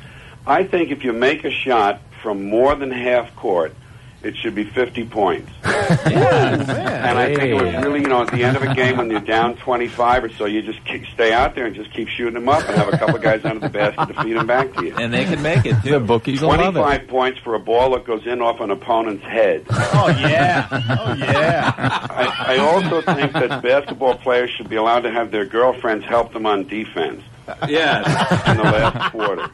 I 0.46 0.64
think 0.64 0.92
if 0.92 1.04
you 1.04 1.14
make 1.14 1.44
a 1.44 1.52
shot 1.52 2.02
from 2.24 2.50
more 2.50 2.74
than 2.76 2.90
half 2.90 3.36
court, 3.36 3.76
it 4.24 4.36
should 4.36 4.56
be 4.56 4.64
50 4.64 5.06
points. 5.06 5.52
And 7.08 7.18
I 7.18 7.28
think 7.28 7.52
it 7.52 7.54
was 7.54 7.74
really, 7.86 8.02
you 8.02 8.08
know, 8.08 8.22
at 8.24 8.32
the 8.32 8.44
end 8.44 8.58
of 8.58 8.64
a 8.64 8.74
game 8.74 8.98
when 8.98 9.10
you're 9.10 9.20
down 9.22 9.56
25 9.58 10.24
or 10.26 10.30
so, 10.30 10.46
you 10.46 10.62
just 10.62 10.84
keep, 10.84 11.06
stay 11.14 11.32
out 11.32 11.56
there 11.56 11.66
and 11.66 11.76
just 11.76 11.94
keep 11.94 12.08
shooting 12.10 12.34
them 12.34 12.50
up 12.50 12.68
and 12.68 12.76
have 12.76 12.94
a 12.94 12.98
couple 12.98 13.18
guys 13.20 13.46
under 13.46 13.60
the 13.60 13.70
basket 13.70 14.14
to 14.14 14.24
feed 14.24 14.34
them 14.34 14.48
back 14.48 14.74
to 14.74 14.86
you. 14.86 14.96
And 14.98 15.14
they 15.14 15.24
can 15.24 15.42
make 15.42 15.66
it, 15.66 15.82
too. 15.84 15.92
The 15.92 16.00
bookies 16.00 16.42
will 16.42 16.50
love 16.50 16.76
it. 16.76 16.80
25 16.80 17.08
points 17.08 17.40
for 17.40 17.54
a 17.56 17.60
ball 17.60 17.92
that 17.92 18.06
goes 18.06 18.26
in 18.26 18.42
off 18.42 18.60
an 18.60 18.72
opponent's 18.72 19.24
head. 19.24 19.66
Oh, 19.70 20.08
yeah. 20.20 20.68
Oh, 20.72 21.14
yeah. 21.14 21.74
I, 22.10 22.56
I 22.56 22.58
also 22.58 23.02
think 23.02 23.32
that 23.34 23.62
basketball 23.62 24.16
players 24.16 24.50
should 24.52 24.70
be 24.70 24.76
allowed 24.76 25.02
to 25.02 25.12
have 25.12 25.32
their 25.32 25.46
girlfriends 25.46 26.06
help 26.06 26.34
them 26.34 26.46
on 26.46 26.68
defense. 26.68 27.24
Yes. 27.70 28.06
in 28.50 28.58
the 28.58 28.64
last 28.64 29.12
quarter, 29.14 29.50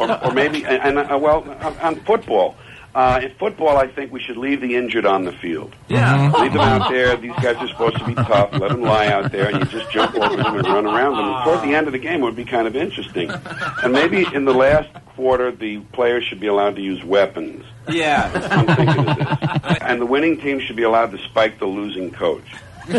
or, 0.00 0.24
or 0.24 0.32
maybe, 0.32 0.64
and, 0.64 0.98
and 0.98 1.12
uh, 1.12 1.18
well, 1.18 1.42
on, 1.60 1.76
on 1.78 1.96
football. 1.96 2.56
Uh, 2.94 3.20
in 3.24 3.30
football, 3.34 3.76
I 3.76 3.88
think 3.88 4.12
we 4.12 4.20
should 4.20 4.36
leave 4.36 4.60
the 4.60 4.76
injured 4.76 5.04
on 5.04 5.24
the 5.24 5.32
field. 5.32 5.74
Yeah. 5.88 6.30
Leave 6.40 6.52
them 6.52 6.60
out 6.60 6.90
there. 6.90 7.16
These 7.24 7.32
guys 7.34 7.56
are 7.56 7.66
supposed 7.68 7.96
to 7.98 8.04
be 8.04 8.14
tough. 8.14 8.52
Let 8.52 8.70
them 8.70 8.82
lie 8.82 9.08
out 9.08 9.32
there, 9.32 9.48
and 9.50 9.58
you 9.58 9.64
just 9.66 9.90
jump 9.90 10.14
over 10.14 10.36
them 10.36 10.58
and 10.58 10.66
run 10.66 10.86
around 10.86 11.16
them. 11.16 11.24
And 11.24 11.44
toward 11.44 11.62
the 11.68 11.74
end 11.74 11.86
of 11.88 11.92
the 11.92 11.98
game, 11.98 12.20
it 12.20 12.24
would 12.24 12.36
be 12.36 12.44
kind 12.44 12.68
of 12.68 12.76
interesting. 12.76 13.30
And 13.82 13.92
maybe 13.92 14.24
in 14.32 14.44
the 14.44 14.54
last 14.54 14.88
quarter, 15.16 15.50
the 15.50 15.80
players 15.92 16.24
should 16.24 16.38
be 16.40 16.46
allowed 16.46 16.76
to 16.76 16.82
use 16.82 17.02
weapons. 17.04 17.64
Yeah. 17.88 18.30
I'm 18.50 18.66
thinking 18.76 19.08
of 19.08 19.16
this. 19.18 19.78
And 19.80 20.00
the 20.00 20.06
winning 20.06 20.38
team 20.40 20.60
should 20.60 20.76
be 20.76 20.82
allowed 20.82 21.10
to 21.10 21.18
spike 21.18 21.58
the 21.58 21.66
losing 21.66 22.10
coach. 22.10 22.44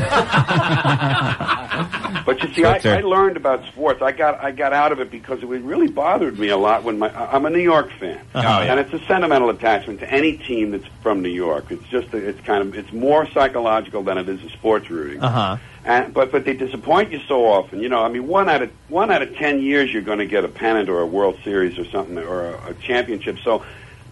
But 2.26 2.42
you 2.42 2.52
see, 2.56 2.64
I, 2.66 2.80
I 2.84 3.02
learned 3.02 3.38
about 3.38 3.64
sports. 3.66 4.02
I 4.02 4.12
got 4.12 4.44
I 4.44 4.50
got 4.52 4.74
out 4.74 4.92
of 4.92 5.00
it 5.00 5.12
because 5.12 5.44
it 5.44 5.46
really 5.48 5.88
bothered 5.88 6.40
me 6.40 6.50
a 6.50 6.58
lot 6.58 6.84
when 6.84 6.98
my 6.98 7.10
I'm 7.14 7.46
a 7.46 7.52
New 7.52 7.60
York 7.60 7.92
fan, 8.00 8.20
Oh, 8.34 8.42
yeah. 8.42 8.62
and 8.62 8.80
it's 8.80 8.92
a 8.94 9.06
sentimental 9.06 9.52
attachment 9.52 10.00
to 10.00 10.12
any 10.12 10.36
team 10.38 10.72
that's 10.72 10.88
from 11.04 11.22
New 11.22 11.30
York. 11.30 11.66
It's 11.70 11.86
just 11.90 12.12
a, 12.16 12.18
it's 12.18 12.42
kind 12.42 12.64
of 12.64 12.74
it's 12.74 12.92
more 12.92 13.28
psychological 13.30 14.02
than 14.02 14.18
it 14.18 14.28
is 14.28 14.44
a 14.44 14.50
sports 14.50 14.90
rooting. 14.90 15.22
Uh 15.22 15.30
huh. 15.30 15.58
And, 15.84 16.14
but 16.16 16.32
but 16.32 16.46
they 16.46 16.54
disappoint 16.56 17.12
you 17.12 17.20
so 17.28 17.46
often. 17.46 17.80
You 17.80 17.90
know, 17.90 18.04
I 18.04 18.10
mean, 18.10 18.26
one 18.28 18.50
out 18.50 18.64
of 18.64 18.72
one 18.90 19.12
out 19.12 19.22
of 19.22 19.36
ten 19.36 19.60
years, 19.62 19.94
you're 19.94 20.02
going 20.02 20.18
to 20.20 20.26
get 20.26 20.44
a 20.44 20.48
pennant 20.50 20.90
or 20.90 21.02
a 21.02 21.06
World 21.06 21.38
Series 21.44 21.78
or 21.78 21.86
something 21.86 22.18
or 22.18 22.56
a, 22.56 22.70
a 22.70 22.74
championship. 22.76 23.38
So. 23.44 23.64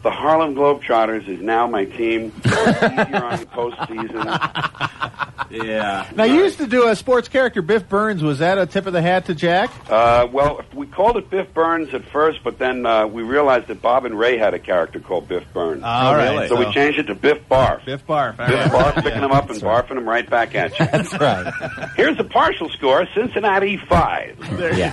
The 0.04 0.12
Harlem 0.12 0.54
Globetrotters 0.54 1.28
is 1.30 1.42
now 1.42 1.66
my 1.66 1.86
team. 1.86 2.34
Easier 2.46 3.24
on 3.24 3.40
the 3.40 3.48
postseason. 3.52 4.26
Yeah. 5.50 6.10
Now 6.16 6.24
you 6.24 6.44
used 6.44 6.58
to 6.58 6.68
do 6.68 6.88
a 6.88 6.96
sports 6.96 7.28
character, 7.28 7.62
Biff 7.62 7.88
Burns. 7.88 8.24
Was 8.24 8.40
that 8.40 8.58
a 8.58 8.66
tip 8.66 8.86
of 8.88 8.94
the 8.94 9.02
hat 9.02 9.26
to 9.28 9.36
Jack? 9.36 9.70
Uh, 9.90 10.28
well, 10.32 10.62
we 10.74 10.88
called 10.88 11.18
it 11.18 11.30
Biff 11.30 11.54
Burns 11.54 11.94
at 11.94 12.04
first, 12.06 12.40
but 12.44 12.58
then 12.58 12.86
uh, 12.86 13.06
we 13.08 13.22
realized 13.24 13.68
that 13.68 13.82
Bob 13.82 14.06
and 14.06 14.18
Ray 14.18 14.38
had 14.38 14.54
a 14.54 14.60
character 14.60 15.00
called 15.00 15.28
Biff 15.28 15.44
Burns. 15.54 15.84
All 15.84 16.16
right. 16.16 16.50
So 16.50 16.56
we 16.58 16.72
changed 16.74 17.00
it 17.00 17.04
to 17.04 17.16
Biff 17.16 17.48
Barf. 17.50 17.86
Biff 17.86 18.06
Barf. 18.08 18.40
all 18.40 18.48
Biff 18.48 18.74
right. 18.74 18.96
Barf 18.96 19.04
picking 19.04 19.22
them 19.22 19.32
up 19.32 19.50
and 19.50 19.60
barfing 19.62 19.96
them 19.96 20.10
right 20.10 20.28
back 20.30 20.56
at 20.56 20.78
you. 20.80 20.86
That's 20.88 21.14
right. 21.14 21.92
Here's 21.96 22.18
the 22.18 22.24
partial 22.24 22.70
score: 22.70 23.08
Cincinnati 23.14 23.78
five. 23.78 24.38
Yeah. 24.60 24.90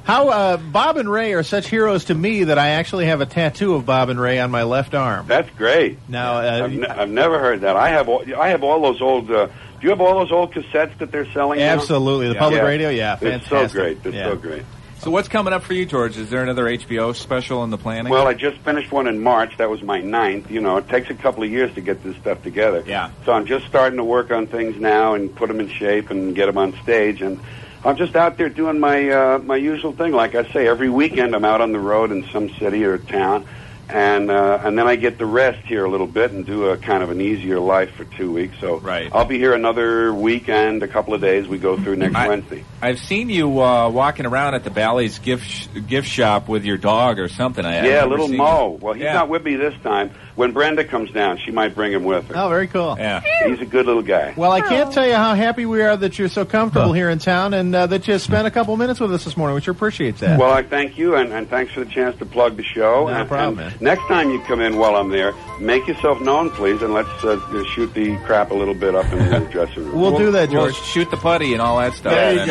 How 0.04 0.28
uh, 0.28 0.56
Bob 0.56 0.98
and 0.98 1.10
Ray 1.10 1.32
are 1.32 1.42
such 1.42 1.68
heroes 1.68 2.06
to 2.06 2.14
me 2.14 2.44
that 2.44 2.58
I 2.58 2.68
actually 2.70 3.06
have 3.06 3.20
a 3.20 3.26
tattoo 3.26 3.65
of 3.74 3.86
Bob 3.86 4.08
and 4.08 4.20
Ray 4.20 4.38
on 4.38 4.50
my 4.50 4.62
left 4.64 4.94
arm. 4.94 5.26
That's 5.26 5.50
great. 5.50 5.98
Now, 6.08 6.34
uh, 6.38 6.64
I've, 6.64 6.72
ne- 6.72 6.86
I've 6.86 7.10
never 7.10 7.38
heard 7.38 7.62
that. 7.62 7.76
I 7.76 7.90
have 7.90 8.08
all, 8.08 8.24
I 8.38 8.48
have 8.48 8.62
all 8.64 8.80
those 8.82 9.00
old. 9.00 9.30
Uh, 9.30 9.46
do 9.46 9.52
you 9.82 9.90
have 9.90 10.00
all 10.00 10.18
those 10.20 10.32
old 10.32 10.52
cassettes 10.54 10.96
that 10.98 11.10
they're 11.12 11.30
selling? 11.32 11.58
now? 11.58 11.72
Absolutely. 11.74 12.28
The 12.28 12.34
public 12.36 12.62
radio, 12.62 12.88
yeah, 12.88 13.18
It's 13.20 13.48
so 13.48 13.68
great. 13.68 13.98
It's 14.04 14.14
Yeah. 14.14 14.30
so 14.30 14.36
great. 14.36 14.62
So 14.98 15.10
what's 15.10 15.28
coming 15.28 15.52
up 15.52 15.62
for 15.62 15.74
you, 15.74 15.84
George? 15.84 16.16
Is 16.16 16.30
there 16.30 16.42
another 16.42 16.64
HBO 16.64 17.14
special 17.14 17.62
in 17.62 17.70
the 17.70 17.76
planning? 17.76 18.10
Well, 18.10 18.26
I 18.26 18.32
just 18.32 18.56
finished 18.58 18.90
one 18.90 19.06
in 19.06 19.22
March. 19.22 19.58
That 19.58 19.68
was 19.68 19.82
my 19.82 20.00
ninth. 20.00 20.50
You 20.50 20.60
know, 20.62 20.78
it 20.78 20.88
takes 20.88 21.10
a 21.10 21.14
couple 21.14 21.42
of 21.44 21.50
years 21.50 21.72
to 21.74 21.82
get 21.82 22.02
this 22.02 22.16
stuff 22.16 22.42
together. 22.42 22.82
Yeah. 22.86 23.10
So 23.26 23.32
I'm 23.32 23.44
just 23.44 23.66
starting 23.66 23.98
to 23.98 24.04
work 24.04 24.30
on 24.30 24.46
things 24.46 24.80
now 24.80 25.12
and 25.14 25.32
put 25.36 25.48
them 25.48 25.60
in 25.60 25.68
shape 25.68 26.10
and 26.10 26.34
get 26.34 26.46
them 26.46 26.56
on 26.56 26.72
stage. 26.82 27.20
And 27.20 27.38
I'm 27.86 27.96
just 27.96 28.16
out 28.16 28.36
there 28.36 28.48
doing 28.48 28.80
my 28.80 29.08
uh, 29.10 29.38
my 29.38 29.56
usual 29.56 29.92
thing. 29.92 30.12
Like 30.12 30.34
I 30.34 30.44
say, 30.52 30.66
every 30.66 30.90
weekend 30.90 31.36
I'm 31.36 31.44
out 31.44 31.60
on 31.60 31.70
the 31.72 31.78
road 31.78 32.10
in 32.10 32.26
some 32.30 32.48
city 32.54 32.84
or 32.84 32.98
town, 32.98 33.46
and 33.88 34.28
uh, 34.28 34.58
and 34.64 34.76
then 34.76 34.88
I 34.88 34.96
get 34.96 35.18
to 35.20 35.26
rest 35.26 35.64
here 35.66 35.84
a 35.84 35.88
little 35.88 36.08
bit 36.08 36.32
and 36.32 36.44
do 36.44 36.66
a 36.70 36.76
kind 36.76 37.04
of 37.04 37.10
an 37.10 37.20
easier 37.20 37.60
life 37.60 37.94
for 37.94 38.04
two 38.04 38.32
weeks. 38.32 38.58
So 38.60 38.78
Right. 38.80 39.08
I'll 39.14 39.24
be 39.24 39.38
here 39.38 39.54
another 39.54 40.12
weekend, 40.12 40.82
a 40.82 40.88
couple 40.88 41.14
of 41.14 41.20
days. 41.20 41.46
We 41.46 41.58
go 41.58 41.76
through 41.76 41.94
next 41.96 42.16
I- 42.16 42.26
Wednesday. 42.26 42.64
I've 42.82 42.98
seen 42.98 43.30
you 43.30 43.62
uh, 43.62 43.88
walking 43.88 44.26
around 44.26 44.54
at 44.54 44.64
the 44.64 44.70
Bally's 44.70 45.20
gift 45.20 45.46
sh- 45.48 45.68
gift 45.86 46.08
shop 46.08 46.48
with 46.48 46.64
your 46.64 46.78
dog 46.78 47.20
or 47.20 47.28
something. 47.28 47.64
I, 47.64 47.86
yeah, 47.86 48.04
little 48.04 48.26
Mo. 48.26 48.78
Well, 48.80 48.94
he's 48.94 49.04
Yeah. 49.04 49.12
not 49.12 49.28
with 49.28 49.44
me 49.44 49.54
this 49.54 49.74
time. 49.84 50.10
When 50.36 50.52
Brenda 50.52 50.84
comes 50.84 51.10
down, 51.12 51.38
she 51.38 51.50
might 51.50 51.74
bring 51.74 51.92
him 51.92 52.04
with 52.04 52.28
her. 52.28 52.36
Oh, 52.36 52.50
very 52.50 52.66
cool. 52.68 52.94
Yeah. 52.98 53.22
He's 53.46 53.58
a 53.60 53.64
good 53.64 53.86
little 53.86 54.02
guy. 54.02 54.34
Well, 54.36 54.52
I 54.52 54.60
can't 54.60 54.92
tell 54.92 55.06
you 55.06 55.14
how 55.14 55.34
happy 55.34 55.64
we 55.64 55.80
are 55.80 55.96
that 55.96 56.18
you're 56.18 56.28
so 56.28 56.44
comfortable 56.44 56.92
here 56.92 57.08
in 57.08 57.18
town 57.18 57.54
and 57.54 57.74
uh, 57.74 57.86
that 57.86 58.06
you 58.06 58.18
spent 58.18 58.46
a 58.46 58.50
couple 58.50 58.76
minutes 58.76 59.00
with 59.00 59.14
us 59.14 59.24
this 59.24 59.34
morning. 59.34 59.54
We 59.54 59.62
sure 59.62 59.72
appreciate 59.72 60.18
that. 60.18 60.38
Well, 60.38 60.52
I 60.52 60.62
thank 60.62 60.98
you, 60.98 61.16
and, 61.16 61.32
and 61.32 61.48
thanks 61.48 61.72
for 61.72 61.80
the 61.82 61.90
chance 61.90 62.18
to 62.18 62.26
plug 62.26 62.56
the 62.58 62.62
show. 62.64 63.06
No 63.06 63.14
and, 63.14 63.28
problem, 63.28 63.58
and 63.60 63.70
man. 63.80 63.96
Next 63.96 64.06
time 64.08 64.30
you 64.30 64.38
come 64.42 64.60
in 64.60 64.76
while 64.76 64.94
I'm 64.96 65.08
there, 65.08 65.32
make 65.58 65.86
yourself 65.88 66.20
known, 66.20 66.50
please, 66.50 66.82
and 66.82 66.92
let's 66.92 67.08
uh, 67.24 67.64
shoot 67.74 67.94
the 67.94 68.16
crap 68.26 68.50
a 68.50 68.54
little 68.54 68.74
bit 68.74 68.94
up 68.94 69.10
in 69.12 69.18
the 69.30 69.40
dressing 69.50 69.86
room. 69.86 69.98
we'll 69.98 70.18
do 70.18 70.30
that, 70.32 70.50
We'll 70.50 70.66
George. 70.70 70.74
shoot 70.84 71.10
the 71.10 71.16
putty 71.16 71.54
and 71.54 71.62
all 71.62 71.78
that 71.78 71.94
stuff. 71.94 72.12
There 72.12 72.34
you 72.34 72.40
And- 72.40 72.48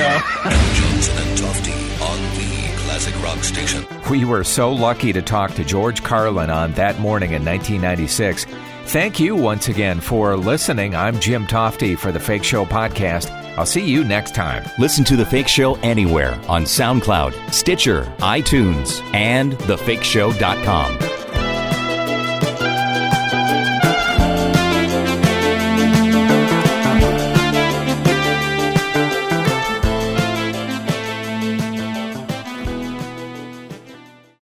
go. 1.45 1.51
Rock 3.23 3.43
Station. 3.43 3.85
We 4.09 4.25
were 4.25 4.43
so 4.43 4.71
lucky 4.71 5.11
to 5.13 5.21
talk 5.21 5.53
to 5.55 5.63
George 5.63 6.03
Carlin 6.03 6.49
on 6.49 6.71
that 6.73 6.99
morning 6.99 7.31
in 7.31 7.43
1996. 7.43 8.45
Thank 8.85 9.19
you 9.19 9.35
once 9.35 9.67
again 9.67 9.99
for 9.99 10.37
listening. 10.37 10.95
I'm 10.95 11.19
Jim 11.19 11.47
Tofte 11.47 11.97
for 11.97 12.11
the 12.11 12.19
Fake 12.19 12.43
Show 12.43 12.65
Podcast. 12.65 13.31
I'll 13.57 13.65
see 13.65 13.85
you 13.85 14.03
next 14.03 14.35
time. 14.35 14.63
Listen 14.77 15.03
to 15.05 15.15
The 15.15 15.25
Fake 15.25 15.47
Show 15.47 15.75
anywhere 15.75 16.33
on 16.47 16.63
SoundCloud, 16.63 17.51
Stitcher, 17.53 18.03
iTunes, 18.19 19.01
and 19.13 19.53
thefakeshow.com. 19.53 21.14